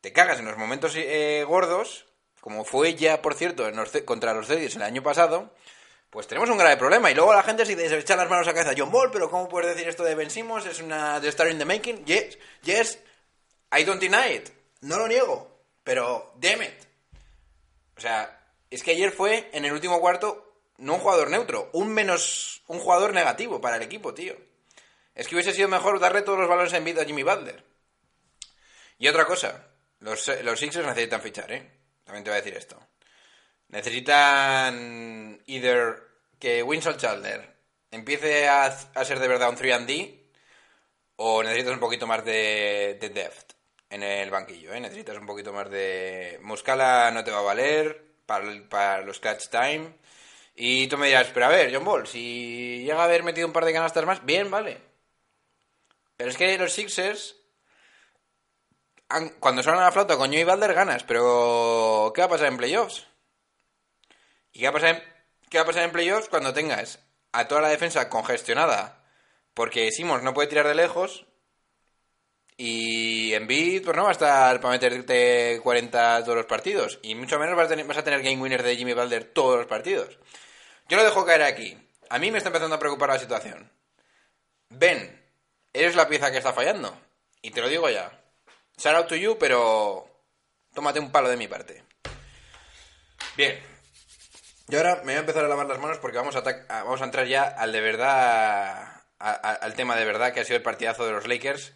te 0.00 0.12
cagas 0.12 0.38
en 0.38 0.46
los 0.46 0.56
momentos 0.56 0.94
eh, 0.96 1.44
gordos, 1.46 2.06
como 2.40 2.64
fue 2.64 2.94
ya, 2.94 3.20
por 3.20 3.34
cierto, 3.34 3.68
en 3.68 3.76
los 3.76 3.90
contra 4.04 4.32
los 4.32 4.46
Celtics 4.46 4.76
el 4.76 4.82
año 4.82 5.02
pasado, 5.02 5.54
pues 6.08 6.26
tenemos 6.26 6.48
un 6.48 6.58
grave 6.58 6.76
problema. 6.76 7.10
Y 7.10 7.14
luego 7.14 7.34
la 7.34 7.42
gente 7.42 7.66
se 7.66 7.98
echa 7.98 8.16
las 8.16 8.28
manos 8.28 8.48
a 8.48 8.54
cabeza. 8.54 8.74
John 8.76 8.90
Ball, 8.90 9.10
pero 9.10 9.30
¿cómo 9.30 9.48
puedes 9.48 9.74
decir 9.74 9.88
esto 9.88 10.02
de 10.02 10.14
Ben 10.14 10.30
Simmons? 10.30 10.66
¿Es 10.66 10.80
una 10.80 11.20
de 11.20 11.28
Star 11.28 11.50
in 11.50 11.58
the 11.58 11.64
Making? 11.64 12.04
Yes, 12.04 12.38
yes, 12.62 12.98
I 13.72 13.84
don't 13.84 14.00
deny 14.00 14.36
it. 14.36 14.48
No 14.80 14.98
lo 14.98 15.06
niego. 15.06 15.64
Pero, 15.84 16.34
damn 16.36 16.62
it. 16.62 16.74
O 17.96 18.00
sea, 18.00 18.40
es 18.70 18.82
que 18.82 18.92
ayer 18.92 19.12
fue, 19.12 19.50
en 19.52 19.64
el 19.64 19.72
último 19.72 20.00
cuarto, 20.00 20.49
no 20.80 20.94
un 20.94 21.00
jugador 21.00 21.30
neutro, 21.30 21.70
un 21.72 21.92
menos, 21.92 22.62
un 22.66 22.80
jugador 22.80 23.12
negativo 23.12 23.60
para 23.60 23.76
el 23.76 23.82
equipo, 23.82 24.12
tío. 24.14 24.36
Es 25.14 25.28
que 25.28 25.34
hubiese 25.34 25.52
sido 25.52 25.68
mejor 25.68 26.00
darle 26.00 26.22
todos 26.22 26.38
los 26.38 26.48
balones 26.48 26.72
en 26.72 26.84
vida 26.84 27.02
a 27.02 27.04
Jimmy 27.04 27.22
Butler. 27.22 27.62
Y 28.98 29.08
otra 29.08 29.24
cosa, 29.24 29.68
los, 30.00 30.26
los 30.42 30.58
Sixers 30.58 30.86
necesitan 30.86 31.20
fichar, 31.20 31.52
¿eh? 31.52 31.70
También 32.04 32.24
te 32.24 32.30
voy 32.30 32.38
a 32.38 32.42
decir 32.42 32.56
esto. 32.56 32.78
Necesitan 33.68 35.40
either 35.46 36.02
que 36.38 36.62
Winston 36.62 36.96
Chandler 36.96 37.56
empiece 37.90 38.48
a, 38.48 38.66
a 38.66 39.04
ser 39.04 39.20
de 39.20 39.28
verdad 39.28 39.50
un 39.50 39.56
3D 39.56 40.20
o 41.16 41.42
necesitas 41.42 41.74
un 41.74 41.80
poquito 41.80 42.06
más 42.06 42.24
de, 42.24 42.98
de 43.00 43.08
depth 43.10 43.52
en 43.90 44.02
el 44.02 44.30
banquillo, 44.30 44.72
¿eh? 44.72 44.80
Necesitas 44.80 45.18
un 45.18 45.26
poquito 45.26 45.52
más 45.52 45.68
de... 45.68 46.38
Muscala 46.42 47.10
no 47.10 47.24
te 47.24 47.30
va 47.30 47.38
a 47.38 47.42
valer 47.42 48.02
para, 48.24 48.46
para 48.68 49.02
los 49.02 49.20
clutch 49.20 49.48
time. 49.48 49.92
Y 50.54 50.86
tú 50.86 50.96
me 50.96 51.08
dirás, 51.08 51.28
pero 51.34 51.46
a 51.46 51.48
ver, 51.48 51.74
John 51.74 51.84
Ball, 51.84 52.06
si 52.06 52.82
llega 52.84 53.00
a 53.00 53.04
haber 53.04 53.22
metido 53.24 53.46
un 53.48 53.52
par 53.52 53.64
de 53.64 53.72
canastas 53.72 54.04
más, 54.06 54.24
bien, 54.24 54.48
vale. 54.50 54.80
Pero 56.16 56.30
es 56.30 56.36
que 56.36 56.56
los 56.58 56.72
Sixers, 56.72 57.22
han- 59.10 59.34
cuando 59.40 59.62
suenan 59.62 59.82
a 59.82 59.86
la 59.86 59.92
flauta 59.92 60.16
con 60.16 60.30
Joey 60.30 60.44
Balder 60.44 60.72
ganas, 60.72 61.04
pero 61.04 62.12
¿qué 62.14 62.22
va 62.22 62.26
a 62.26 62.30
pasar 62.30 62.46
en 62.46 62.56
playoffs? 62.56 63.06
¿Y 64.52 64.60
qué 64.60 64.66
va 64.66 64.70
a 64.70 64.72
pasar 64.74 64.94
en, 64.96 65.02
qué 65.48 65.58
va 65.58 65.62
a 65.62 65.66
pasar 65.66 65.82
en 65.84 65.92
playoffs 65.92 66.28
cuando 66.28 66.52
tengas 66.54 67.00
a 67.32 67.48
toda 67.48 67.60
la 67.60 67.68
defensa 67.68 68.08
congestionada? 68.08 69.04
Porque 69.54 69.90
Simons 69.90 70.22
no 70.22 70.34
puede 70.34 70.48
tirar 70.48 70.66
de 70.66 70.74
lejos 70.74 71.26
y 72.62 73.32
Embiid 73.32 73.82
pues 73.82 73.96
no 73.96 74.02
va 74.02 74.10
a 74.10 74.12
estar 74.12 74.60
para 74.60 74.72
meterte 74.72 75.60
40 75.62 76.24
todos 76.24 76.36
los 76.36 76.44
partidos 76.44 76.98
y 77.00 77.14
mucho 77.14 77.38
menos 77.38 77.56
vas 77.56 77.70
a 77.96 78.04
tener, 78.04 78.22
game 78.22 78.36
winners 78.36 78.62
de 78.62 78.76
Jimmy 78.76 78.92
Balder 78.92 79.24
todos 79.24 79.56
los 79.56 79.66
partidos. 79.66 80.18
Yo 80.86 80.98
lo 80.98 81.04
dejo 81.04 81.24
caer 81.24 81.40
aquí. 81.40 81.78
A 82.10 82.18
mí 82.18 82.30
me 82.30 82.36
está 82.36 82.50
empezando 82.50 82.76
a 82.76 82.78
preocupar 82.78 83.08
la 83.08 83.18
situación. 83.18 83.72
Ben, 84.68 85.24
eres 85.72 85.96
la 85.96 86.06
pieza 86.06 86.30
que 86.30 86.36
está 86.36 86.52
fallando. 86.52 86.94
Y 87.40 87.50
te 87.50 87.62
lo 87.62 87.68
digo 87.70 87.88
ya. 87.88 88.12
Shout 88.76 88.94
out 88.94 89.08
to 89.08 89.16
you, 89.16 89.38
pero 89.38 90.06
tómate 90.74 91.00
un 91.00 91.10
palo 91.10 91.30
de 91.30 91.38
mi 91.38 91.48
parte. 91.48 91.82
Bien. 93.38 93.58
Y 94.68 94.76
ahora 94.76 94.96
me 94.96 95.04
voy 95.04 95.14
a 95.14 95.20
empezar 95.20 95.46
a 95.46 95.48
lavar 95.48 95.66
las 95.66 95.80
manos 95.80 95.96
porque 95.96 96.18
vamos 96.18 96.36
a, 96.36 96.42
vamos 96.68 97.00
a 97.00 97.04
entrar 97.04 97.26
ya 97.26 97.42
al 97.44 97.72
de 97.72 97.80
verdad, 97.80 99.00
al 99.18 99.74
tema 99.76 99.96
de 99.96 100.04
verdad 100.04 100.34
que 100.34 100.40
ha 100.40 100.44
sido 100.44 100.58
el 100.58 100.62
partidazo 100.62 101.06
de 101.06 101.12
los 101.12 101.26
Lakers. 101.26 101.72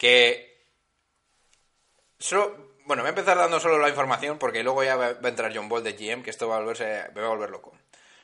Que 0.00 0.64
solo, 2.18 2.76
bueno, 2.86 3.02
voy 3.02 3.08
a 3.08 3.10
empezar 3.10 3.36
dando 3.36 3.60
solo 3.60 3.78
la 3.78 3.90
información 3.90 4.38
porque 4.38 4.62
luego 4.62 4.82
ya 4.82 4.96
va 4.96 5.08
a 5.08 5.28
entrar 5.28 5.54
John 5.54 5.68
Ball 5.68 5.84
de 5.84 5.92
GM, 5.92 6.22
que 6.22 6.30
esto 6.30 6.48
va 6.48 6.56
a 6.56 6.60
volverse, 6.60 7.10
me 7.14 7.20
va 7.20 7.26
a 7.26 7.30
volver 7.30 7.50
loco. 7.50 7.76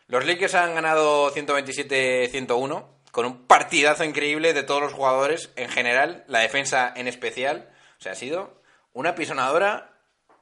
Los 0.07 0.25
Lakers 0.25 0.55
han 0.55 0.75
ganado 0.75 1.31
127-101 1.35 2.87
con 3.13 3.27
un 3.27 3.47
partidazo 3.47 4.05
increíble 4.05 4.55
de 4.55 4.63
todos 4.63 4.81
los 4.81 4.95
jugadores 4.95 5.51
en 5.57 5.69
general, 5.69 6.25
la 6.29 6.39
defensa 6.39 6.95
en 6.97 7.09
especial. 7.09 7.69
O 7.99 8.01
sea, 8.01 8.13
ha 8.13 8.15
sido 8.15 8.63
una 8.95 9.15
pisonadora. 9.15 9.99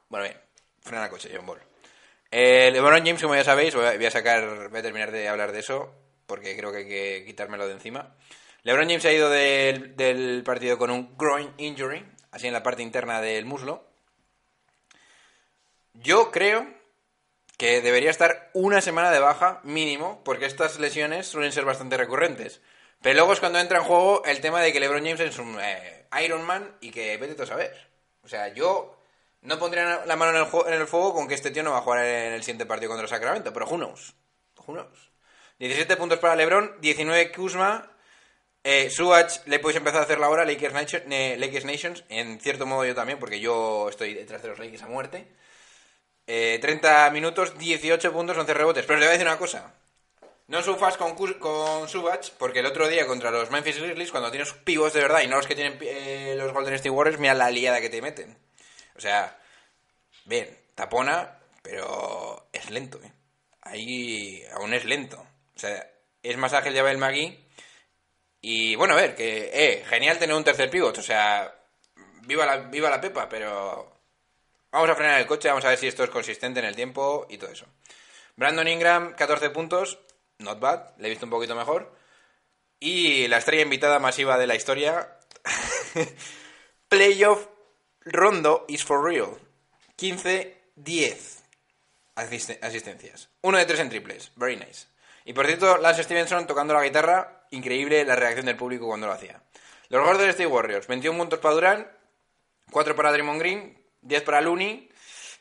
Bueno, 0.07 0.27
bien, 0.27 0.39
frena 0.79 1.03
el 1.03 1.09
coche, 1.09 1.31
John 1.35 1.45
Ball. 1.45 1.59
Eh, 2.31 2.71
LeBron 2.71 3.05
James, 3.05 3.21
como 3.21 3.35
ya 3.35 3.43
sabéis, 3.43 3.75
voy 3.75 4.05
a 4.05 4.11
sacar, 4.11 4.69
voy 4.69 4.79
a 4.79 4.83
terminar 4.83 5.11
de 5.11 5.27
hablar 5.27 5.51
de 5.51 5.59
eso 5.59 5.93
porque 6.27 6.55
creo 6.55 6.71
que 6.71 6.77
hay 6.77 6.87
que 6.87 7.23
quitármelo 7.25 7.67
de 7.67 7.73
encima. 7.73 8.15
LeBron 8.65 8.87
James 8.87 9.05
ha 9.05 9.11
ido 9.11 9.29
del, 9.29 10.41
partido 10.43 10.79
con 10.79 10.89
un 10.89 11.15
groin 11.15 11.53
injury, 11.57 12.03
así 12.31 12.47
en 12.47 12.53
la 12.53 12.63
parte 12.63 12.81
interna 12.81 13.21
del 13.21 13.45
muslo. 13.45 13.87
Yo 15.93 16.31
creo 16.31 16.65
que 17.57 17.81
debería 17.81 18.09
estar 18.09 18.49
una 18.53 18.81
semana 18.81 19.11
de 19.11 19.19
baja 19.19 19.61
mínimo, 19.63 20.23
porque 20.25 20.47
estas 20.47 20.79
lesiones 20.79 21.27
suelen 21.27 21.51
ser 21.51 21.63
bastante 21.63 21.95
recurrentes. 21.95 22.59
Pero 23.03 23.17
luego 23.17 23.33
es 23.33 23.39
cuando 23.39 23.59
entra 23.59 23.77
en 23.77 23.83
juego 23.83 24.25
el 24.25 24.41
tema 24.41 24.63
de 24.63 24.73
que 24.73 24.79
LeBron 24.79 25.03
James 25.05 25.19
es 25.19 25.37
un 25.37 25.59
eh, 25.61 26.07
Iron 26.23 26.43
Man 26.43 26.75
y 26.81 26.89
que 26.89 27.17
vete 27.17 27.39
a 27.43 27.45
saber. 27.45 27.71
O 28.23 28.27
sea, 28.27 28.47
yo 28.47 28.97
no 29.41 29.59
pondría 29.59 30.07
la 30.07 30.15
mano 30.15 30.31
en 30.31 30.37
el, 30.37 30.45
juego- 30.45 30.67
en 30.67 30.73
el 30.73 30.87
fuego 30.87 31.13
con 31.13 31.27
que 31.27 31.35
este 31.35 31.51
tío 31.51 31.61
no 31.61 31.73
va 31.73 31.77
a 31.77 31.81
jugar 31.81 32.03
en 32.03 32.33
el 32.33 32.41
siguiente 32.41 32.65
partido 32.65 32.89
contra 32.89 33.03
el 33.03 33.09
Sacramento, 33.09 33.53
pero 33.53 33.67
who 33.67 33.77
knows? 33.77 34.15
Who 34.65 34.73
knows? 34.73 35.11
17 35.59 35.95
puntos 35.97 36.17
para 36.17 36.35
LeBron, 36.35 36.81
19 36.81 37.31
Kuzma, 37.31 37.91
eh, 38.65 38.89
le 39.45 39.59
podéis 39.59 39.77
empezar 39.77 40.01
a 40.01 40.03
hacer 40.05 40.19
la 40.19 40.29
hora, 40.29 40.45
Lakers, 40.45 40.73
Nation- 40.73 41.03
eh, 41.11 41.61
Nations, 41.65 42.03
en 42.09 42.39
cierto 42.41 42.65
modo 42.65 42.85
yo 42.85 42.95
también, 42.95 43.19
porque 43.19 43.39
yo 43.39 43.87
estoy 43.89 44.13
detrás 44.13 44.41
de 44.41 44.49
los 44.49 44.59
Lakers 44.59 44.83
a 44.83 44.87
muerte. 44.87 45.27
Eh, 46.27 46.57
30 46.61 47.09
minutos, 47.11 47.57
18 47.57 48.11
puntos, 48.11 48.37
11 48.37 48.53
rebotes. 48.53 48.85
Pero 48.85 48.97
os 48.99 49.05
voy 49.05 49.09
a 49.09 49.11
decir 49.11 49.27
una 49.27 49.37
cosa. 49.37 49.73
No 50.47 50.61
so 50.63 50.77
fast 50.77 50.97
con, 50.99 51.15
con 51.39 51.89
Subach, 51.89 52.31
porque 52.39 52.59
el 52.59 52.67
otro 52.67 52.87
día 52.87 53.07
contra 53.07 53.31
los 53.31 53.51
Memphis 53.51 53.79
Grizzlies, 53.81 54.11
cuando 54.11 54.31
tienes 54.31 54.53
pivos 54.53 54.93
de 54.93 55.01
verdad 55.01 55.21
y 55.23 55.27
no 55.27 55.37
los 55.37 55.47
que 55.47 55.55
tienen 55.55 55.77
eh, 55.81 56.35
los 56.37 56.53
Golden 56.53 56.75
State 56.75 56.89
Warriors, 56.91 57.19
mira 57.19 57.33
la 57.35 57.51
liada 57.51 57.81
que 57.81 57.89
te 57.89 58.01
meten. 58.01 58.37
O 58.97 59.01
sea, 59.01 59.37
bien, 60.25 60.57
tapona, 60.75 61.39
pero 61.63 62.47
es 62.53 62.69
lento, 62.71 62.99
¿eh? 63.03 63.11
Ahí 63.61 64.43
aún 64.53 64.73
es 64.73 64.85
lento. 64.85 65.19
O 65.55 65.59
sea, 65.59 65.89
es 66.23 66.37
más 66.37 66.53
ágil 66.53 66.75
Javel 66.75 66.97
McGee. 66.99 67.44
Y 68.47 68.75
bueno, 68.75 68.93
a 68.93 68.97
ver, 68.97 69.15
que, 69.15 69.49
eh, 69.51 69.83
genial 69.89 70.19
tener 70.19 70.35
un 70.35 70.43
tercer 70.43 70.69
pivot. 70.69 70.95
O 70.99 71.01
sea, 71.01 71.51
viva 72.27 72.45
la, 72.45 72.57
viva 72.57 72.91
la 72.91 73.01
pepa, 73.01 73.27
pero 73.27 73.91
vamos 74.69 74.87
a 74.87 74.93
frenar 74.95 75.19
el 75.19 75.25
coche, 75.25 75.47
vamos 75.47 75.65
a 75.65 75.69
ver 75.69 75.79
si 75.79 75.87
esto 75.87 76.03
es 76.03 76.11
consistente 76.11 76.59
en 76.59 76.67
el 76.67 76.75
tiempo 76.75 77.25
y 77.27 77.39
todo 77.39 77.49
eso. 77.49 77.65
Brandon 78.35 78.67
Ingram, 78.67 79.15
14 79.15 79.49
puntos, 79.49 79.97
not 80.37 80.59
bad, 80.59 80.95
le 80.99 81.07
he 81.07 81.09
visto 81.09 81.25
un 81.25 81.31
poquito 81.31 81.55
mejor. 81.55 81.91
Y 82.79 83.27
la 83.29 83.37
estrella 83.37 83.63
invitada 83.63 83.97
masiva 83.97 84.37
de 84.37 84.45
la 84.45 84.53
historia, 84.53 85.17
Playoff 86.87 87.47
Rondo 88.01 88.65
is 88.67 88.83
for 88.83 89.03
real. 89.03 89.39
15-10 89.97 90.53
asiste- 92.15 92.59
asistencias. 92.61 93.29
Uno 93.41 93.57
de 93.57 93.65
tres 93.65 93.79
en 93.79 93.89
triples, 93.89 94.31
very 94.35 94.55
nice. 94.55 94.85
Y 95.23 95.33
por 95.33 95.47
cierto, 95.47 95.77
Lance 95.77 96.03
Stevenson 96.03 96.45
tocando 96.45 96.75
la 96.75 96.83
guitarra, 96.83 97.34
increíble 97.51 98.03
la 98.05 98.15
reacción 98.15 98.45
del 98.45 98.55
público 98.55 98.87
cuando 98.87 99.07
lo 99.07 99.13
hacía. 99.13 99.41
Los 99.89 100.03
Golden 100.03 100.29
State 100.29 100.47
Warriors, 100.47 100.87
21 100.87 101.17
puntos 101.17 101.39
para 101.39 101.53
Durant, 101.53 101.87
4 102.71 102.95
para 102.95 103.11
Draymond 103.11 103.39
Green, 103.39 103.85
10 104.01 104.23
para 104.23 104.41
Looney, 104.41 104.89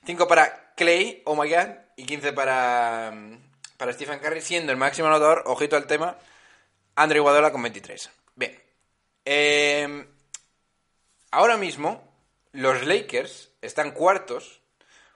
5 0.04 0.28
para 0.28 0.74
Clay, 0.76 1.22
oh 1.24 1.34
my 1.34 1.48
god, 1.48 1.68
y 1.96 2.04
15 2.04 2.32
para, 2.32 3.10
mm, 3.14 3.38
para 3.76 3.92
Stephen 3.92 4.18
Curry, 4.18 4.40
siendo 4.40 4.72
el 4.72 4.78
máximo 4.78 5.08
anotador, 5.08 5.44
ojito 5.46 5.76
al 5.76 5.86
tema, 5.86 6.18
Andre 6.96 7.18
Iguodala 7.18 7.52
con 7.52 7.62
23. 7.62 8.10
Bien. 8.34 8.60
Eh, 9.24 10.06
ahora 11.30 11.56
mismo, 11.56 12.12
los 12.52 12.84
Lakers 12.84 13.50
están 13.62 13.92
cuartos 13.92 14.60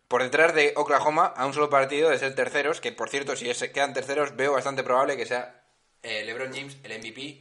por 0.08 0.22
detrás 0.22 0.54
de 0.54 0.72
Oklahoma 0.76 1.26
a 1.26 1.44
un 1.46 1.52
solo 1.52 1.68
partido 1.68 2.08
de 2.08 2.18
ser 2.18 2.34
terceros, 2.34 2.80
que 2.80 2.92
por 2.92 3.10
cierto, 3.10 3.36
si 3.36 3.46
quedan 3.70 3.92
terceros, 3.92 4.34
veo 4.36 4.52
bastante 4.52 4.82
probable 4.82 5.16
que 5.16 5.26
sea 5.26 5.57
eh, 6.02 6.24
LeBron 6.24 6.52
James 6.52 6.76
el 6.82 6.98
MVP, 6.98 7.40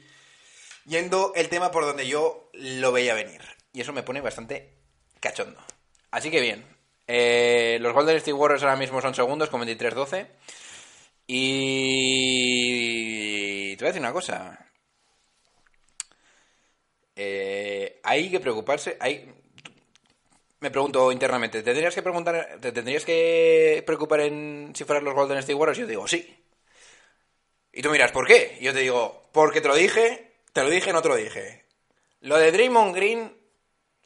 yendo 0.85 1.33
el 1.35 1.49
tema 1.49 1.71
por 1.71 1.85
donde 1.85 2.07
yo 2.07 2.49
lo 2.53 2.91
veía 2.91 3.13
venir. 3.13 3.41
Y 3.73 3.81
eso 3.81 3.93
me 3.93 4.03
pone 4.03 4.21
bastante 4.21 4.73
cachondo. 5.19 5.59
Así 6.11 6.31
que 6.31 6.41
bien, 6.41 6.65
eh, 7.07 7.77
los 7.81 7.93
Golden 7.93 8.17
State 8.17 8.33
Warriors 8.33 8.63
ahora 8.63 8.75
mismo 8.75 9.01
son 9.01 9.15
segundos 9.15 9.49
con 9.49 9.61
23-12. 9.61 10.27
Y 11.27 12.55
te 13.75 13.83
voy 13.83 13.89
a 13.89 13.91
decir 13.91 14.01
una 14.01 14.13
cosa. 14.13 14.67
Eh, 17.15 17.99
hay 18.03 18.29
que 18.29 18.39
preocuparse. 18.39 18.97
Hay... 18.99 19.33
Me 20.59 20.71
pregunto 20.71 21.11
internamente, 21.11 21.61
¿tendrías 21.61 21.93
que 21.93 22.01
preguntar, 22.01 22.57
te 22.59 22.71
tendrías 22.71 23.05
que 23.05 23.83
preocupar 23.85 24.21
en 24.21 24.71
si 24.73 24.85
fueran 24.85 25.03
los 25.05 25.13
Golden 25.13 25.37
State 25.37 25.53
Warriors? 25.53 25.77
Yo 25.77 25.85
digo, 25.85 26.07
sí. 26.07 26.35
Y 27.77 27.83
tú 27.83 27.91
miras, 27.91 28.11
¿por 28.11 28.25
qué? 28.25 28.57
Y 28.59 28.63
yo 28.63 28.73
te 28.73 28.79
digo, 28.79 29.29
porque 29.31 29.61
te 29.61 29.67
lo 29.67 29.75
dije, 29.75 30.31
te 30.51 30.63
lo 30.63 30.69
dije, 30.71 30.91
no 30.91 31.03
te 31.03 31.09
lo 31.09 31.15
dije. 31.15 31.63
Lo 32.21 32.39
de 32.39 32.51
Draymond 32.51 32.95
Green, 32.95 33.37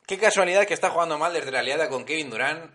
qué 0.05 0.17
casualidad 0.17 0.65
que 0.65 0.73
está 0.73 0.89
jugando 0.89 1.17
mal 1.17 1.31
desde 1.31 1.51
la 1.51 1.59
aliada 1.59 1.87
con 1.87 2.03
Kevin 2.03 2.29
Durant. 2.29 2.69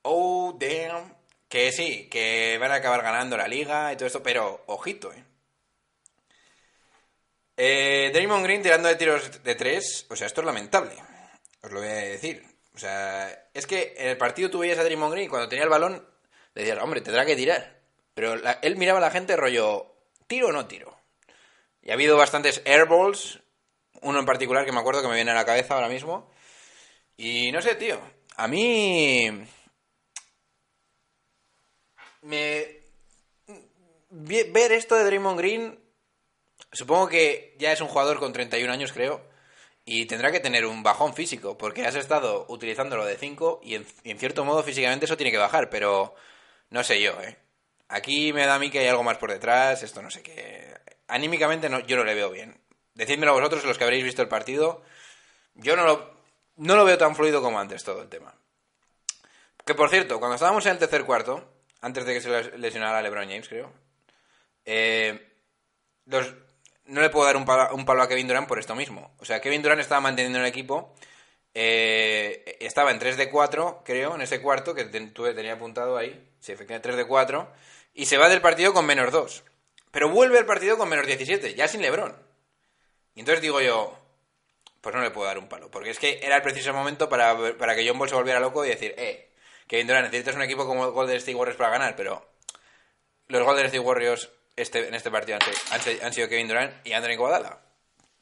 Oh, 0.00 0.56
damn. 0.58 1.14
Que 1.46 1.72
sí, 1.72 2.08
que 2.08 2.56
van 2.58 2.70
a 2.70 2.76
acabar 2.76 3.02
ganando 3.02 3.36
la 3.36 3.46
liga 3.46 3.92
y 3.92 3.96
todo 3.96 4.06
esto, 4.06 4.22
pero 4.22 4.64
ojito, 4.68 5.12
eh. 5.12 5.22
Eh, 7.58 8.10
Draymond 8.14 8.44
Green 8.44 8.62
tirando 8.62 8.88
de 8.88 8.96
tiros 8.96 9.42
de 9.42 9.54
tres, 9.56 10.06
o 10.08 10.16
sea, 10.16 10.26
esto 10.26 10.40
es 10.40 10.46
lamentable. 10.46 10.94
Os 11.60 11.70
lo 11.70 11.80
voy 11.80 11.88
a 11.88 11.96
decir. 11.96 12.42
O 12.74 12.78
sea, 12.78 13.50
es 13.52 13.66
que 13.66 13.92
en 13.98 14.08
el 14.08 14.16
partido 14.16 14.48
tú 14.48 14.60
veías 14.60 14.78
a 14.78 14.84
Draymond 14.84 15.12
Green 15.12 15.28
cuando 15.28 15.50
tenía 15.50 15.64
el 15.64 15.70
balón, 15.70 16.02
decías, 16.54 16.78
hombre, 16.80 17.02
tendrá 17.02 17.26
que 17.26 17.36
tirar. 17.36 17.75
Pero 18.16 18.36
la- 18.36 18.58
él 18.62 18.76
miraba 18.78 18.98
a 19.00 19.02
la 19.02 19.12
gente 19.12 19.36
rollo, 19.36 19.94
¿tiro 20.28 20.48
o 20.48 20.52
no 20.52 20.66
tiro? 20.68 20.98
Y 21.82 21.90
ha 21.90 21.94
habido 21.94 22.16
bastantes 22.18 22.62
airballs, 22.66 23.40
uno 24.02 24.20
en 24.20 24.26
particular 24.26 24.64
que 24.66 24.72
me 24.72 24.80
acuerdo 24.80 25.02
que 25.02 25.08
me 25.08 25.16
viene 25.16 25.32
a 25.32 25.34
la 25.36 25.46
cabeza 25.46 25.74
ahora 25.74 25.88
mismo. 25.88 26.30
Y 27.16 27.52
no 27.52 27.62
sé, 27.62 27.76
tío, 27.76 28.00
a 28.36 28.48
mí... 28.48 29.30
Me... 32.22 32.42
vi- 34.10 34.50
Ver 34.50 34.72
esto 34.72 34.94
de 34.96 35.04
Draymond 35.04 35.38
Green, 35.38 35.78
supongo 36.72 37.08
que 37.08 37.56
ya 37.58 37.72
es 37.72 37.80
un 37.80 37.88
jugador 37.88 38.18
con 38.18 38.32
31 38.32 38.72
años, 38.72 38.92
creo, 38.92 39.22
y 39.84 40.06
tendrá 40.06 40.32
que 40.32 40.40
tener 40.40 40.66
un 40.66 40.82
bajón 40.82 41.14
físico, 41.14 41.58
porque 41.58 41.86
has 41.86 41.94
estado 41.96 42.46
utilizándolo 42.48 43.04
de 43.04 43.16
5 43.18 43.60
y 43.64 43.74
en, 43.76 43.86
y 44.04 44.10
en 44.12 44.18
cierto 44.18 44.44
modo 44.44 44.62
físicamente 44.62 45.06
eso 45.06 45.16
tiene 45.16 45.32
que 45.32 45.38
bajar, 45.38 45.70
pero 45.70 46.14
no 46.70 46.84
sé 46.84 47.00
yo, 47.02 47.20
¿eh? 47.22 47.36
Aquí 47.88 48.32
me 48.32 48.46
da 48.46 48.56
a 48.56 48.58
mí 48.58 48.70
que 48.70 48.80
hay 48.80 48.88
algo 48.88 49.02
más 49.04 49.18
por 49.18 49.30
detrás, 49.30 49.82
esto 49.82 50.02
no 50.02 50.10
sé 50.10 50.22
qué. 50.22 50.74
Anímicamente 51.08 51.68
no, 51.68 51.80
yo 51.80 51.96
no 51.96 52.04
le 52.04 52.14
veo 52.14 52.30
bien. 52.30 52.60
Decídmelo 52.94 53.32
vosotros, 53.34 53.64
los 53.64 53.78
que 53.78 53.84
habréis 53.84 54.04
visto 54.04 54.22
el 54.22 54.28
partido. 54.28 54.82
Yo 55.54 55.76
no 55.76 55.84
lo, 55.84 56.10
no 56.56 56.76
lo 56.76 56.84
veo 56.84 56.98
tan 56.98 57.14
fluido 57.14 57.40
como 57.42 57.60
antes 57.60 57.84
todo 57.84 58.02
el 58.02 58.08
tema. 58.08 58.34
Que 59.64 59.74
por 59.74 59.90
cierto, 59.90 60.18
cuando 60.18 60.34
estábamos 60.36 60.64
en 60.66 60.72
el 60.72 60.78
tercer 60.78 61.04
cuarto, 61.04 61.48
antes 61.80 62.04
de 62.06 62.14
que 62.14 62.20
se 62.20 62.28
les- 62.30 62.58
lesionara 62.58 63.02
LeBron 63.02 63.28
James, 63.28 63.48
creo, 63.48 63.72
eh, 64.64 65.32
no 66.06 67.00
le 67.00 67.10
puedo 67.10 67.26
dar 67.26 67.36
un 67.36 67.44
palo, 67.44 67.74
un 67.74 67.84
palo 67.84 68.02
a 68.02 68.08
Kevin 68.08 68.28
Durant 68.28 68.48
por 68.48 68.58
esto 68.58 68.74
mismo. 68.74 69.14
O 69.18 69.24
sea, 69.24 69.40
Kevin 69.40 69.62
Durant 69.62 69.80
estaba 69.80 70.00
manteniendo 70.00 70.38
el 70.40 70.46
equipo. 70.46 70.94
eh, 71.58 72.58
estaba 72.60 72.90
en 72.90 72.98
3 72.98 73.16
de 73.16 73.30
4, 73.30 73.80
creo, 73.82 74.14
en 74.14 74.20
ese 74.20 74.42
cuarto, 74.42 74.74
que 74.74 74.84
tuve- 74.84 75.32
tenía 75.34 75.54
apuntado 75.54 75.96
ahí. 75.96 76.10
Sí, 76.38 76.52
efectivamente, 76.52 76.82
3 76.90 76.96
de 76.98 77.06
4. 77.06 77.50
Y 77.96 78.06
se 78.06 78.18
va 78.18 78.28
del 78.28 78.42
partido 78.42 78.74
con 78.74 78.86
menos 78.86 79.10
2. 79.10 79.42
Pero 79.90 80.10
vuelve 80.10 80.38
al 80.38 80.44
partido 80.46 80.76
con 80.76 80.88
menos 80.88 81.06
17, 81.06 81.54
ya 81.54 81.66
sin 81.66 81.80
LeBron. 81.80 82.14
Y 83.14 83.20
entonces 83.20 83.40
digo 83.40 83.62
yo, 83.62 83.98
pues 84.82 84.94
no 84.94 85.00
le 85.00 85.10
puedo 85.10 85.26
dar 85.26 85.38
un 85.38 85.48
palo. 85.48 85.70
Porque 85.70 85.90
es 85.90 85.98
que 85.98 86.20
era 86.22 86.36
el 86.36 86.42
preciso 86.42 86.74
momento 86.74 87.08
para, 87.08 87.56
para 87.56 87.74
que 87.74 87.88
John 87.88 87.98
Ball 87.98 88.10
se 88.10 88.14
volviera 88.14 88.38
loco 88.38 88.64
y 88.64 88.68
decir, 88.68 88.94
eh, 88.98 89.30
Kevin 89.66 89.86
Durant, 89.86 90.04
necesitas 90.04 90.34
un 90.34 90.42
equipo 90.42 90.66
como 90.66 90.92
Golden 90.92 91.16
State 91.16 91.34
Warriors 91.34 91.56
para 91.56 91.70
ganar, 91.70 91.96
pero 91.96 92.30
los 93.28 93.42
Golden 93.42 93.64
State 93.64 93.80
Warriors 93.80 94.30
este, 94.54 94.86
en 94.86 94.94
este 94.94 95.10
partido 95.10 95.38
han, 95.70 96.12
sido 96.12 96.28
Kevin 96.28 96.48
Durant 96.48 96.86
y 96.86 96.92
Anthony 96.92 97.12
Iguodala. 97.12 97.60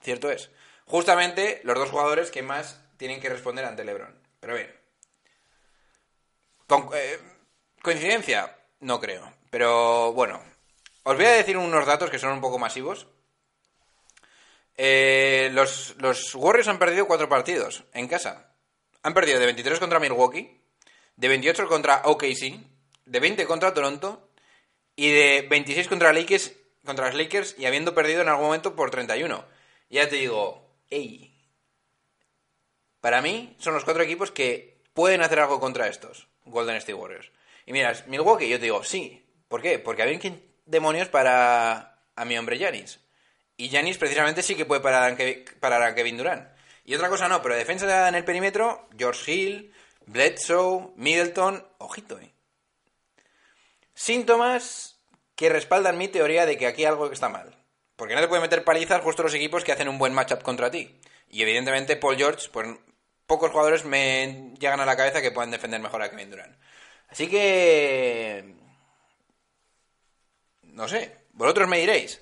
Cierto 0.01 0.31
es. 0.31 0.51
Justamente 0.87 1.61
los 1.65 1.77
dos 1.77 1.91
jugadores 1.91 2.31
que 2.31 2.43
más 2.43 2.81
tienen 2.97 3.21
que 3.21 3.29
responder 3.29 3.65
ante 3.65 3.85
LeBron. 3.85 4.17
Pero 4.39 4.55
bien. 4.55 4.73
Eh, 6.95 7.19
¿Coincidencia? 7.83 8.57
No 8.81 9.01
creo. 9.01 9.33
Pero 9.55 10.12
bueno. 10.12 10.43
Os 11.05 11.14
voy 11.14 11.27
a 11.27 11.31
decir 11.31 11.57
unos 11.57 11.87
datos 11.87 12.11
que 12.11 12.19
son 12.19 12.33
un 12.33 12.40
poco 12.40 12.59
masivos. 12.59 13.07
Eh, 14.77 15.49
los, 15.53 15.95
los 15.99 16.35
Warriors 16.35 16.67
han 16.67 16.81
perdido 16.81 17.07
cuatro 17.07 17.29
partidos 17.29 17.85
en 17.93 18.09
casa. 18.09 18.51
Han 19.05 19.14
perdido 19.14 19.38
de 19.38 19.47
23 19.47 19.79
contra 19.79 20.01
Milwaukee, 20.01 20.61
de 21.14 21.29
28 21.29 21.69
contra 21.69 22.03
OKC, 22.05 22.59
de 23.05 23.21
20 23.21 23.47
contra 23.47 23.73
Toronto 23.73 24.29
y 24.97 25.12
de 25.12 25.47
26 25.49 25.87
contra 25.87 26.12
Lakers, 26.12 26.53
contra 26.85 27.07
los 27.07 27.14
Lakers 27.14 27.55
y 27.57 27.67
habiendo 27.67 27.95
perdido 27.95 28.23
en 28.23 28.31
algún 28.31 28.47
momento 28.47 28.75
por 28.75 28.90
31. 28.90 29.45
Ya 29.88 30.09
te 30.09 30.17
digo, 30.17 30.69
ey. 30.90 31.33
Para 33.01 33.23
mí 33.23 33.55
son 33.61 33.75
los 33.75 33.85
cuatro 33.85 34.03
equipos 34.03 34.33
que 34.33 34.83
pueden 34.95 35.23
hacer 35.23 35.38
algo 35.38 35.61
contra 35.61 35.87
estos 35.87 36.27
Golden 36.45 36.75
State 36.75 36.95
Warriors. 36.95 37.31
Y 37.67 37.73
miras, 37.73 38.09
Milwaukee, 38.09 38.49
yo 38.49 38.59
te 38.59 38.64
digo, 38.64 38.83
sí. 38.83 39.24
¿Por 39.55 39.62
qué? 39.62 39.79
Porque 39.79 40.03
había 40.03 40.19
quien 40.19 40.45
demonios 40.67 41.07
para 41.07 42.01
a 42.17 42.25
mi 42.25 42.37
hombre 42.37 42.59
Janis. 42.59 42.99
Y 43.57 43.69
Janis 43.69 43.99
precisamente 43.99 44.43
sí 44.43 44.57
que 44.57 44.64
puede 44.64 44.81
parar 44.81 45.12
a, 45.12 45.17
Kevin, 45.17 45.45
parar 45.61 45.95
Durant. 45.95 46.49
Y 46.85 46.97
otra 46.97 47.09
cosa 47.09 47.29
no, 47.29 47.40
pero 47.40 47.55
defensa 47.55 48.09
en 48.09 48.17
el 48.17 48.25
perímetro, 48.25 48.88
George 48.99 49.31
Hill, 49.31 49.73
Bledsoe, 50.07 50.90
Middleton, 50.97 51.64
ojito, 51.79 52.19
eh. 52.19 52.33
Síntomas 53.95 54.99
que 55.37 55.49
respaldan 55.51 55.99
mi 55.99 56.09
teoría 56.09 56.47
de 56.47 56.59
que 56.59 56.67
aquí 56.67 56.85
algo 56.85 57.12
está 57.12 57.29
mal. 57.29 57.57
Porque 57.95 58.17
no 58.17 58.23
te 58.23 58.27
puede 58.27 58.43
meter 58.43 58.64
palizas 58.64 59.03
justo 59.03 59.23
los 59.23 59.35
equipos 59.35 59.62
que 59.62 59.71
hacen 59.71 59.88
un 59.88 59.99
buen 59.99 60.14
matchup 60.14 60.43
contra 60.43 60.73
ti. 60.73 60.99
Y 61.31 61.43
evidentemente 61.43 61.95
Paul 61.95 62.17
George, 62.17 62.49
pues 62.53 62.77
pocos 63.29 63.53
jugadores 63.53 63.85
me 63.85 64.53
llegan 64.59 64.81
a 64.81 64.85
la 64.85 64.97
cabeza 64.97 65.23
que 65.23 65.31
puedan 65.31 65.53
defender 65.53 65.81
mejor 65.81 66.03
a 66.03 66.11
Kevin 66.11 66.31
Durant. 66.31 66.57
Así 67.09 67.29
que... 67.29 68.63
No 70.75 70.89
sé, 70.89 71.17
vosotros 71.33 71.69
me 71.69 71.79
diréis. 71.79 72.21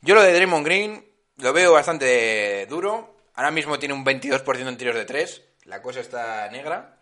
Yo 0.00 0.16
lo 0.16 0.22
de 0.22 0.32
Draymond 0.32 0.66
Green 0.66 1.04
lo 1.38 1.52
veo 1.52 1.72
bastante 1.72 2.66
duro. 2.66 3.16
Ahora 3.34 3.52
mismo 3.52 3.78
tiene 3.78 3.94
un 3.94 4.04
22% 4.04 4.68
en 4.68 4.76
tiros 4.76 4.96
de 4.96 5.04
3. 5.04 5.42
La 5.64 5.80
cosa 5.80 6.00
está 6.00 6.48
negra. 6.50 6.98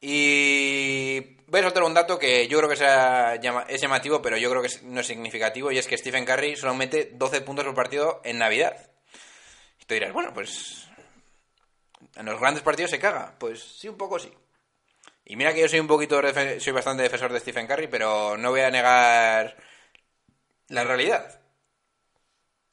Y 0.00 1.36
voy 1.46 1.60
a 1.60 1.64
soltar 1.64 1.82
un 1.82 1.92
dato 1.92 2.18
que 2.18 2.48
yo 2.48 2.58
creo 2.58 2.70
que 2.70 2.76
sea 2.76 3.34
es 3.68 3.80
llamativo, 3.80 4.22
pero 4.22 4.38
yo 4.38 4.48
creo 4.48 4.62
que 4.62 4.70
no 4.84 5.00
es 5.00 5.06
significativo, 5.06 5.72
y 5.72 5.78
es 5.78 5.86
que 5.86 5.98
Stephen 5.98 6.24
Curry 6.24 6.56
solo 6.56 6.74
mete 6.74 7.10
12 7.12 7.42
puntos 7.42 7.64
por 7.66 7.74
partido 7.74 8.22
en 8.24 8.38
Navidad. 8.38 8.90
Y 9.80 9.84
tú 9.84 9.94
dirás, 9.94 10.12
bueno, 10.12 10.32
pues 10.32 10.86
en 12.16 12.24
los 12.24 12.40
grandes 12.40 12.62
partidos 12.62 12.90
se 12.92 12.98
caga. 12.98 13.34
Pues 13.38 13.62
sí, 13.62 13.88
un 13.88 13.98
poco 13.98 14.18
sí. 14.18 14.32
Y 15.26 15.36
mira 15.36 15.52
que 15.52 15.60
yo 15.60 15.68
soy 15.68 15.80
un 15.80 15.86
poquito, 15.86 16.22
soy 16.58 16.72
bastante 16.72 17.02
defensor 17.02 17.30
de 17.30 17.40
Stephen 17.40 17.66
Curry, 17.66 17.88
pero 17.88 18.38
no 18.38 18.50
voy 18.50 18.62
a 18.62 18.70
negar 18.70 19.56
la 20.68 20.84
realidad. 20.84 21.40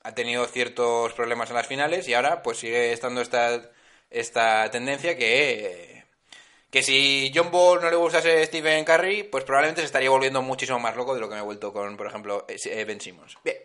Ha 0.03 0.13
tenido 0.13 0.45
ciertos 0.45 1.13
problemas 1.13 1.49
en 1.49 1.55
las 1.55 1.67
finales 1.67 2.07
y 2.07 2.13
ahora 2.13 2.43
pues 2.43 2.59
sigue 2.59 2.93
estando 2.93 3.21
esta, 3.21 3.71
esta 4.09 4.69
tendencia 4.69 5.17
que, 5.17 6.03
que 6.69 6.83
si 6.83 7.31
John 7.33 7.49
Ball 7.51 7.81
no 7.81 7.89
le 7.89 7.95
gustase 7.95 8.45
Stephen 8.45 8.85
Curry, 8.85 9.23
pues 9.23 9.43
probablemente 9.43 9.81
se 9.81 9.87
estaría 9.87 10.09
volviendo 10.09 10.41
muchísimo 10.41 10.79
más 10.79 10.95
loco 10.95 11.15
de 11.15 11.21
lo 11.21 11.27
que 11.27 11.35
me 11.35 11.41
he 11.41 11.43
vuelto 11.43 11.73
con, 11.73 11.97
por 11.97 12.07
ejemplo, 12.07 12.45
eh, 12.47 12.85
Ben 12.85 13.01
Simmons. 13.01 13.37
Bien. 13.43 13.57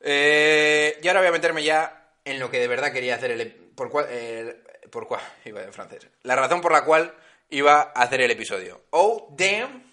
Eh, 0.00 0.98
y 1.02 1.08
ahora 1.08 1.20
voy 1.20 1.28
a 1.28 1.32
meterme 1.32 1.62
ya 1.62 2.12
en 2.24 2.38
lo 2.38 2.50
que 2.50 2.58
de 2.58 2.68
verdad 2.68 2.92
quería 2.92 3.14
hacer 3.14 3.30
el... 3.30 3.52
Por 3.52 3.90
cuál... 3.90 4.06
eh, 4.10 4.62
por 4.90 5.06
cuál... 5.06 5.22
Iba 5.44 5.62
en 5.62 5.72
francés. 5.72 6.06
La 6.22 6.36
razón 6.36 6.60
por 6.60 6.72
la 6.72 6.84
cual 6.84 7.14
iba 7.50 7.92
a 7.94 8.02
hacer 8.02 8.20
el 8.20 8.30
episodio. 8.30 8.82
Oh, 8.90 9.34
damn. 9.36 9.87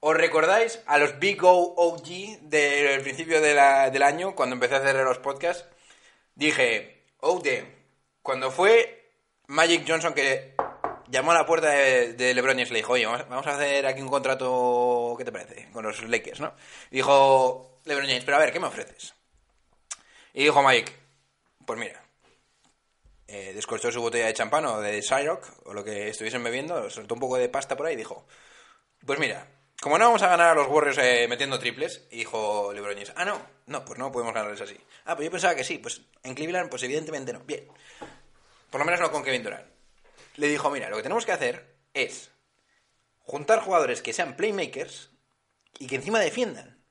¿Os 0.00 0.16
recordáis 0.16 0.80
a 0.86 0.98
los 0.98 1.18
Big 1.18 1.42
O 1.42 1.74
OG 1.76 2.40
del 2.42 3.02
principio 3.02 3.40
del 3.40 4.02
año, 4.02 4.34
cuando 4.34 4.54
empecé 4.54 4.76
a 4.76 4.78
hacer 4.78 4.96
los 4.96 5.18
podcasts? 5.18 5.64
Dije, 6.34 7.04
damn. 7.20 7.66
Cuando 8.22 8.50
fue 8.50 9.10
Magic 9.48 9.84
Johnson 9.88 10.14
que 10.14 10.54
llamó 11.08 11.32
a 11.32 11.34
la 11.34 11.46
puerta 11.46 11.70
de, 11.70 12.12
de 12.12 12.34
LeBron 12.34 12.60
y 12.60 12.64
le 12.66 12.76
dijo, 12.76 12.92
oye, 12.92 13.06
vamos 13.06 13.46
a 13.46 13.56
hacer 13.56 13.86
aquí 13.86 14.00
un 14.00 14.08
contrato, 14.08 15.14
¿qué 15.18 15.24
te 15.24 15.32
parece? 15.32 15.68
Con 15.72 15.84
los 15.84 16.00
Lakers, 16.02 16.40
¿no? 16.40 16.54
Y 16.90 16.96
dijo 16.96 17.80
LeBron 17.84 18.06
James, 18.06 18.24
pero 18.24 18.36
a 18.36 18.40
ver, 18.40 18.52
¿qué 18.52 18.60
me 18.60 18.66
ofreces? 18.66 19.14
Y 20.34 20.44
dijo 20.44 20.62
Mike, 20.62 20.92
pues 21.66 21.78
mira, 21.78 22.04
eh, 23.26 23.52
descorchó 23.54 23.90
su 23.90 24.00
botella 24.00 24.26
de 24.26 24.34
champán 24.34 24.64
o 24.66 24.80
de 24.80 25.02
Cyrock 25.02 25.66
o 25.66 25.74
lo 25.74 25.82
que 25.82 26.08
estuviesen 26.08 26.44
bebiendo, 26.44 26.88
soltó 26.90 27.14
un 27.14 27.20
poco 27.20 27.36
de 27.36 27.48
pasta 27.48 27.76
por 27.76 27.86
ahí 27.86 27.94
y 27.94 27.98
dijo, 27.98 28.26
pues 29.04 29.18
mira, 29.18 29.46
como 29.80 29.96
no 29.96 30.06
vamos 30.06 30.22
a 30.22 30.28
ganar 30.28 30.50
a 30.50 30.54
los 30.54 30.68
Warriors 30.68 30.98
eh, 30.98 31.26
metiendo 31.28 31.58
triples, 31.58 32.08
dijo 32.10 32.72
LeBron 32.72 32.94
James, 32.94 33.12
ah, 33.16 33.24
no, 33.24 33.40
no, 33.66 33.84
pues 33.84 33.98
no 33.98 34.10
podemos 34.10 34.34
ganarles 34.34 34.60
así. 34.60 34.76
Ah, 35.04 35.14
pues 35.14 35.26
yo 35.26 35.30
pensaba 35.30 35.54
que 35.54 35.64
sí, 35.64 35.78
pues 35.78 36.02
en 36.24 36.34
Cleveland, 36.34 36.68
pues 36.68 36.82
evidentemente 36.82 37.32
no. 37.32 37.40
Bien, 37.40 37.66
por 38.70 38.80
lo 38.80 38.84
menos 38.84 39.00
no 39.00 39.12
con 39.12 39.22
Kevin 39.22 39.42
Durant. 39.42 39.66
Le 40.36 40.48
dijo, 40.48 40.70
mira, 40.70 40.90
lo 40.90 40.96
que 40.96 41.02
tenemos 41.02 41.24
que 41.24 41.32
hacer 41.32 41.76
es 41.94 42.30
juntar 43.20 43.60
jugadores 43.60 44.02
que 44.02 44.12
sean 44.12 44.36
playmakers 44.36 45.10
y 45.78 45.86
que 45.86 45.96
encima 45.96 46.18
defiendan. 46.20 46.82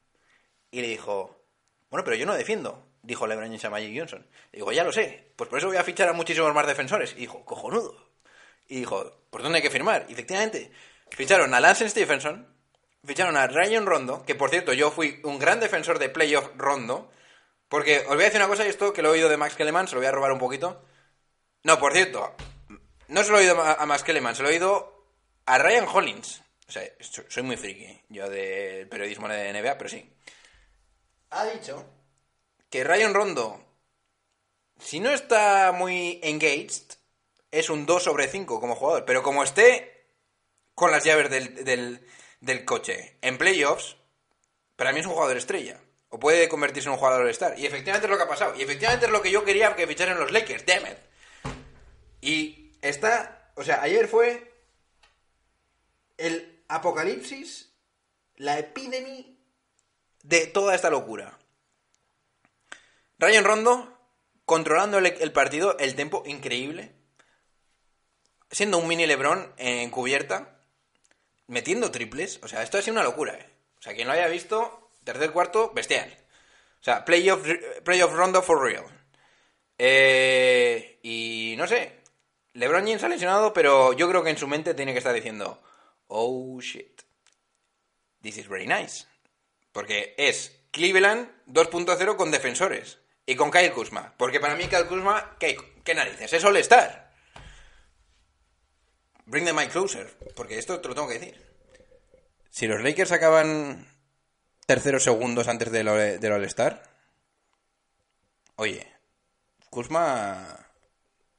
Y 0.72 0.82
le 0.82 0.88
dijo, 0.88 1.46
bueno, 1.90 2.04
pero 2.04 2.16
yo 2.16 2.26
no 2.26 2.36
defiendo, 2.36 2.88
dijo 3.02 3.28
LeBron 3.28 3.48
James 3.48 3.66
a 3.66 3.70
Magic 3.70 3.98
Johnson. 3.98 4.26
Le 4.52 4.60
digo, 4.60 4.72
ya 4.72 4.84
lo 4.84 4.92
sé, 4.92 5.32
pues 5.36 5.50
por 5.50 5.60
eso 5.60 5.68
voy 5.68 5.78
a 5.78 5.84
fichar 5.84 6.08
a 6.10 6.14
muchísimos 6.14 6.54
más 6.54 6.68
defensores. 6.68 7.14
Y 7.14 7.22
dijo, 7.22 7.44
cojonudo. 7.44 8.12
Y 8.68 8.80
dijo, 8.80 9.24
¿por 9.30 9.44
dónde 9.44 9.58
hay 9.58 9.62
que 9.62 9.70
firmar? 9.70 10.06
Y 10.10 10.14
efectivamente, 10.14 10.72
ficharon 11.10 11.54
a 11.54 11.60
Lance 11.60 11.90
Stephenson, 11.90 12.57
ficharon 13.06 13.38
a 13.38 13.48
Ryan 13.48 13.86
Rondo, 13.86 14.24
que 14.26 14.36
por 14.36 14.50
cierto 14.50 14.74
yo 14.74 14.92
fui 14.92 15.20
un 15.24 15.40
gran 15.40 15.60
defensor 15.60 16.00
de 16.00 16.10
playoff 16.10 16.50
Rondo, 16.56 17.12
porque 17.70 18.00
os 18.00 18.08
voy 18.16 18.22
a 18.22 18.26
decir 18.26 18.40
una 18.40 18.48
cosa, 18.50 18.66
y 18.66 18.70
esto 18.70 18.94
que 18.94 19.02
lo 19.02 19.10
he 19.10 19.12
oído 19.14 19.30
de 19.30 19.38
Max 19.38 19.56
Kellerman, 19.56 19.88
se 19.88 19.96
lo 19.96 20.02
voy 20.02 20.08
a 20.08 20.12
robar 20.12 20.32
un 20.32 20.40
poquito. 20.40 20.84
No, 21.64 21.80
por 21.80 21.94
cierto, 21.94 22.34
no 23.08 23.24
se 23.24 23.32
lo 23.32 23.38
he 23.38 23.42
oído 23.42 23.62
a 23.62 23.86
Max 23.86 24.04
Kellerman, 24.04 24.36
se 24.36 24.44
lo 24.44 24.50
he 24.50 24.54
oído 24.54 25.06
a 25.46 25.58
Ryan 25.58 25.88
Hollins. 25.88 26.42
O 26.68 26.72
sea, 26.72 26.84
so- 27.00 27.24
soy 27.30 27.44
muy 27.44 27.56
friki 27.58 28.02
yo 28.10 28.30
del 28.30 28.88
periodismo 28.90 29.28
de 29.28 29.50
NBA, 29.50 29.78
pero 29.78 29.90
sí. 29.90 30.10
Ha 31.30 31.46
dicho 31.46 31.86
que 32.70 32.84
Ryan 32.84 33.14
Rondo, 33.14 33.64
si 34.80 35.00
no 35.00 35.10
está 35.12 35.72
muy 35.74 36.20
engaged, 36.24 36.98
es 37.52 37.70
un 37.70 37.86
2 37.86 38.04
sobre 38.04 38.28
5 38.28 38.60
como 38.60 38.76
jugador. 38.76 39.06
Pero 39.06 39.24
como 39.24 39.44
esté 39.44 40.06
con 40.76 40.92
las 40.92 41.04
llaves 41.06 41.30
del, 41.30 42.06
del 42.40 42.66
coche 42.66 43.18
en 43.22 43.38
playoffs, 43.38 43.98
para 44.76 44.94
mí 44.94 45.00
es 45.00 45.06
un 45.06 45.14
jugador 45.14 45.38
estrella. 45.38 45.80
O 46.10 46.20
puede 46.20 46.48
convertirse 46.48 46.88
en 46.88 46.94
un 46.94 47.00
jugador 47.00 47.28
star. 47.30 47.60
Y 47.60 47.66
efectivamente 47.66 48.08
es 48.08 48.12
lo 48.12 48.18
que 48.18 48.24
ha 48.24 48.30
pasado. 48.30 48.56
Y 48.56 48.62
efectivamente 48.62 49.08
es 49.08 49.12
lo 49.12 49.22
que 49.22 49.32
yo 49.32 49.44
quería 49.44 49.76
que 49.76 49.88
ficharan 49.88 50.20
los 50.20 50.32
Lakers. 50.32 50.66
Damn 50.66 50.86
it. 50.88 50.98
Y 52.22 52.72
está... 52.82 53.52
O 53.56 53.64
sea, 53.64 53.82
ayer 53.82 54.08
fue 54.08 54.54
el 56.18 56.64
apocalipsis, 56.68 57.74
la 58.36 58.60
epidemia 58.60 59.26
de 60.24 60.48
toda 60.48 60.76
esta 60.76 60.90
locura. 60.90 61.38
Ryan 63.20 63.44
Rondo 63.44 64.00
controlando 64.46 65.00
el, 65.00 65.08
el 65.08 65.32
partido, 65.34 65.78
el 65.80 65.96
tempo 65.96 66.24
increíble, 66.26 66.94
siendo 68.52 68.78
un 68.78 68.88
mini 68.88 69.08
LeBron 69.08 69.54
en 69.58 69.90
cubierta, 69.90 70.57
metiendo 71.48 71.92
triples. 71.92 72.40
O 72.44 72.48
sea, 72.48 72.64
esto 72.64 72.78
ha 72.78 72.82
sido 72.82 72.94
una 72.94 73.04
locura, 73.04 73.34
¿eh? 73.34 73.50
O 73.80 73.82
sea, 73.82 73.94
quien 73.94 74.08
lo 74.08 74.14
haya 74.14 74.28
visto, 74.28 74.92
tercer 75.04 75.32
cuarto, 75.32 75.72
bestial. 75.74 76.16
O 76.80 76.84
sea, 76.84 77.06
playoff, 77.06 77.46
playoff 77.84 78.14
Rondo 78.14 78.42
for 78.42 78.62
real. 78.62 78.86
Eh, 79.78 81.00
y 81.04 81.56
no 81.58 81.68
sé, 81.68 82.02
LeBron 82.54 82.86
James 82.86 83.04
ha 83.04 83.10
lesionado, 83.10 83.54
pero 83.54 83.94
yo 83.94 84.10
creo 84.10 84.24
que 84.24 84.32
en 84.32 84.38
su 84.38 84.48
mente 84.48 84.74
tiene 84.74 84.92
que 84.92 84.98
estar 84.98 85.14
diciendo, 85.14 85.62
oh 86.08 86.60
shit, 86.60 87.02
this 88.22 88.38
is 88.38 88.48
very 88.48 88.68
nice. 88.68 89.06
Porque 89.72 90.16
es 90.18 90.60
Cleveland 90.72 91.30
2.0 91.48 92.16
con 92.16 92.32
defensores 92.32 93.00
y 93.26 93.36
con 93.36 93.52
Kyle 93.52 93.72
Kuzma. 93.72 94.14
Porque 94.18 94.40
para 94.40 94.56
mí 94.56 94.68
Kyle 94.68 94.88
Kuzma, 94.88 95.36
¿qué, 95.40 95.58
qué 95.84 95.94
narices? 95.94 96.34
Es 96.34 96.44
All-Star. 96.44 97.07
Bring 99.28 99.46
the 99.46 99.54
mic 99.54 99.72
closer. 99.72 100.08
Porque 100.36 100.58
esto 100.58 100.80
te 100.82 100.88
lo 100.88 100.96
tengo 100.96 101.08
que 101.08 101.20
decir. 101.20 101.46
Si 102.50 102.66
los 102.66 102.82
Lakers 102.82 103.12
acaban 103.12 103.88
terceros 104.66 105.04
segundos 105.04 105.48
antes 105.48 105.72
del, 105.72 105.88
All- 105.88 106.20
del 106.20 106.32
All-Star, 106.32 106.82
oye, 108.56 108.88
Kuzma, 109.70 110.58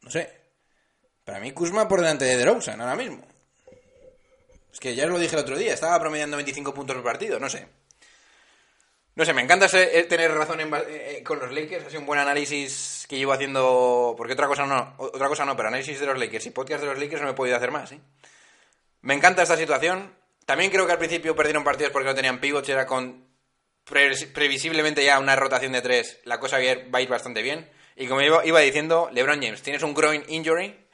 no 0.02 0.10
sé. 0.10 0.32
Para 1.24 1.40
mí 1.40 1.52
Kuzma 1.52 1.88
por 1.88 2.00
delante 2.00 2.24
de 2.24 2.36
DeRozan 2.36 2.80
ahora 2.80 2.94
mismo. 2.96 3.26
Es 4.72 4.80
que 4.80 4.94
ya 4.94 5.04
os 5.06 5.10
lo 5.10 5.18
dije 5.18 5.34
el 5.34 5.42
otro 5.42 5.58
día, 5.58 5.74
estaba 5.74 5.98
promediando 5.98 6.36
25 6.36 6.72
puntos 6.72 6.94
por 6.96 7.04
partido, 7.04 7.40
no 7.40 7.48
sé. 7.50 7.66
No 9.16 9.24
sé, 9.24 9.32
me 9.34 9.42
encanta 9.42 9.68
ser- 9.68 9.90
eh, 9.92 10.04
tener 10.04 10.32
razón 10.32 10.60
en 10.60 10.72
eh, 10.72 10.80
eh, 11.18 11.22
con 11.24 11.38
los 11.40 11.52
Lakers. 11.52 11.86
Ha 11.86 11.90
sido 11.90 12.00
un 12.00 12.06
buen 12.06 12.20
análisis 12.20 12.97
que 13.08 13.16
llevo 13.16 13.32
haciendo. 13.32 14.14
Porque 14.16 14.34
otra 14.34 14.46
cosa 14.46 14.66
no, 14.66 14.94
otra 14.98 15.26
cosa 15.28 15.44
no, 15.44 15.56
pero 15.56 15.68
análisis 15.68 15.98
de 15.98 16.06
los 16.06 16.18
Lakers 16.18 16.46
y 16.46 16.50
podcast 16.50 16.82
de 16.82 16.90
los 16.90 16.98
Lakers 16.98 17.20
no 17.20 17.26
me 17.26 17.32
he 17.32 17.36
podido 17.36 17.56
hacer 17.56 17.70
más. 17.72 17.90
¿eh? 17.92 18.00
Me 19.00 19.14
encanta 19.14 19.42
esta 19.42 19.56
situación. 19.56 20.14
También 20.46 20.70
creo 20.70 20.86
que 20.86 20.92
al 20.92 20.98
principio 20.98 21.34
perdieron 21.34 21.64
partidos 21.64 21.92
porque 21.92 22.08
no 22.08 22.14
tenían 22.14 22.38
pivots. 22.40 22.68
Era 22.68 22.86
con 22.86 23.26
pre- 23.84 24.14
previsiblemente 24.32 25.04
ya 25.04 25.18
una 25.18 25.34
rotación 25.36 25.72
de 25.72 25.82
tres. 25.82 26.20
La 26.24 26.38
cosa 26.38 26.58
va 26.58 26.62
a 26.98 27.00
ir- 27.02 27.08
bastante 27.08 27.42
bien. 27.42 27.68
Y 27.96 28.06
como 28.06 28.20
iba 28.22 28.60
diciendo, 28.60 29.08
LeBron 29.12 29.42
James, 29.42 29.60
tienes 29.62 29.82
un 29.82 29.92
groin 29.92 30.22
injury, 30.28 30.86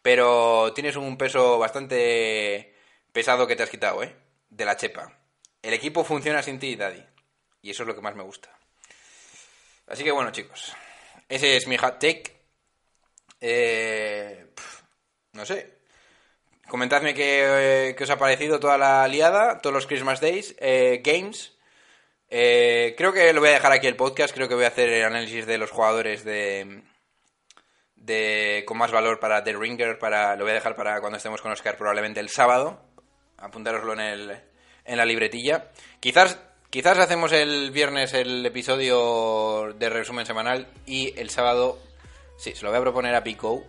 pero 0.00 0.72
tienes 0.74 0.96
un 0.96 1.18
peso 1.18 1.58
bastante 1.58 2.74
pesado 3.12 3.46
que 3.46 3.56
te 3.56 3.62
has 3.62 3.70
quitado, 3.70 4.02
¿eh? 4.02 4.16
De 4.48 4.64
la 4.64 4.76
chepa. 4.76 5.12
El 5.62 5.74
equipo 5.74 6.02
funciona 6.04 6.42
sin 6.42 6.58
ti, 6.58 6.74
Daddy. 6.76 7.04
Y 7.62 7.70
eso 7.70 7.82
es 7.82 7.86
lo 7.88 7.94
que 7.94 8.00
más 8.00 8.14
me 8.14 8.22
gusta. 8.22 8.48
Así 9.86 10.02
que 10.02 10.12
bueno, 10.12 10.30
chicos. 10.32 10.72
Ese 11.28 11.56
es 11.56 11.66
mi 11.66 11.76
hot 11.76 11.98
take. 11.98 12.36
Eh, 13.40 14.46
no 15.32 15.44
sé. 15.44 15.76
Comentadme 16.68 17.14
qué, 17.14 17.90
eh, 17.90 17.94
qué 17.96 18.04
os 18.04 18.10
ha 18.10 18.18
parecido 18.18 18.58
toda 18.58 18.76
la 18.76 19.06
liada, 19.06 19.60
todos 19.60 19.74
los 19.74 19.86
Christmas 19.86 20.20
Days, 20.20 20.56
eh, 20.58 21.00
Games. 21.04 21.56
Eh, 22.28 22.94
creo 22.98 23.12
que 23.12 23.32
lo 23.32 23.40
voy 23.40 23.50
a 23.50 23.52
dejar 23.52 23.72
aquí 23.72 23.86
el 23.86 23.96
podcast. 23.96 24.34
Creo 24.34 24.48
que 24.48 24.56
voy 24.56 24.64
a 24.64 24.68
hacer 24.68 24.88
el 24.88 25.04
análisis 25.04 25.46
de 25.46 25.58
los 25.58 25.70
jugadores 25.70 26.24
de, 26.24 26.82
de 27.94 28.64
con 28.66 28.78
más 28.78 28.90
valor 28.90 29.20
para 29.20 29.44
The 29.44 29.52
Ringer. 29.52 29.98
Para, 29.98 30.34
lo 30.34 30.44
voy 30.44 30.50
a 30.50 30.54
dejar 30.54 30.74
para 30.74 31.00
cuando 31.00 31.18
estemos 31.18 31.40
con 31.40 31.52
Oscar, 31.52 31.76
probablemente 31.76 32.18
el 32.18 32.30
sábado. 32.30 32.82
Apuntároslo 33.38 33.92
en, 33.92 34.00
el, 34.00 34.40
en 34.84 34.96
la 34.96 35.04
libretilla. 35.04 35.70
Quizás, 36.00 36.40
quizás 36.70 36.98
hacemos 36.98 37.32
el 37.32 37.70
viernes 37.70 38.14
el 38.14 38.44
episodio 38.44 39.72
de 39.78 39.88
resumen 39.88 40.26
semanal 40.26 40.66
y 40.86 41.18
el 41.18 41.30
sábado, 41.30 41.78
sí, 42.36 42.54
se 42.54 42.64
lo 42.64 42.70
voy 42.70 42.78
a 42.78 42.82
proponer 42.82 43.14
a 43.14 43.24
Pico. 43.24 43.64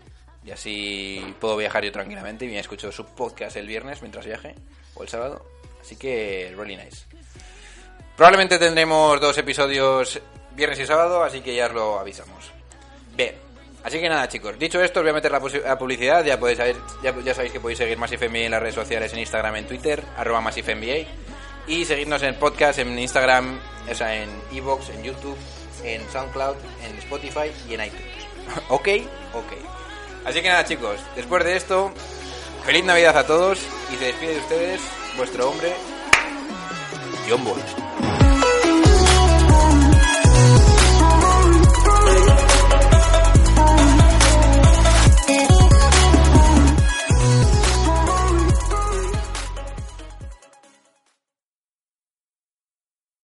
Y 0.46 0.52
así 0.52 1.36
puedo 1.42 1.58
viajar 1.58 1.84
yo 1.84 1.92
tranquilamente 1.92 2.46
y 2.46 2.48
me 2.48 2.60
escucho 2.60 2.92
su 2.92 3.06
podcast 3.06 3.58
el 3.58 3.68
viernes 3.68 4.02
mientras 4.02 4.26
viaje 4.26 4.56
o 4.96 5.04
el 5.04 5.10
sábado. 5.10 5.46
Así 5.82 5.98
que, 5.98 6.54
really 6.56 6.78
nice. 6.78 7.06
Probablemente 8.16 8.58
tendremos 8.58 9.20
dos 9.20 9.38
episodios 9.38 10.22
viernes 10.56 10.80
y 10.80 10.86
sábado, 10.86 11.22
así 11.24 11.42
que 11.42 11.54
ya 11.54 11.68
os 11.68 11.74
lo 11.74 12.00
avisamos. 12.00 12.52
Bien, 13.16 13.36
Así 13.88 14.02
que 14.02 14.10
nada, 14.10 14.28
chicos. 14.28 14.60
Dicho 14.60 14.82
esto, 14.82 15.00
os 15.00 15.04
voy 15.06 15.12
a 15.12 15.14
meter 15.14 15.32
la, 15.32 15.40
la 15.40 15.78
publicidad. 15.78 16.26
Ya 16.26 16.38
podéis 16.38 16.58
saber, 16.58 16.76
ya, 17.02 17.16
ya 17.24 17.34
sabéis 17.34 17.54
que 17.54 17.62
podéis 17.62 17.78
seguir 17.78 17.98
NBA 17.98 18.40
en 18.40 18.52
las 18.52 18.62
redes 18.62 18.76
sociales, 18.76 19.14
en 19.14 19.20
Instagram, 19.20 19.56
en 19.56 19.66
Twitter, 19.66 20.04
arroba. 20.18 20.42
Y 21.68 21.86
seguirnos 21.86 22.24
en 22.24 22.36
podcast, 22.36 22.80
en 22.80 22.98
Instagram, 22.98 23.60
o 23.90 23.94
sea, 23.94 24.16
en 24.16 24.30
Evox, 24.54 24.90
en 24.90 25.04
YouTube, 25.04 25.38
en 25.84 26.02
SoundCloud, 26.10 26.56
en 26.84 26.98
Spotify 26.98 27.52
y 27.70 27.74
en 27.74 27.86
iTunes. 27.86 28.28
¿Ok? 28.70 28.88
Ok. 29.34 29.54
Así 30.26 30.42
que 30.42 30.50
nada, 30.50 30.66
chicos. 30.66 31.00
Después 31.16 31.44
de 31.44 31.56
esto, 31.56 31.92
feliz 32.66 32.84
Navidad 32.86 33.18
a 33.18 33.26
todos 33.26 33.60
y 33.94 33.98
se 33.98 34.06
despide 34.06 34.34
de 34.34 34.40
ustedes 34.40 34.82
vuestro 35.18 35.50
hombre, 35.50 35.74
John. 37.28 37.87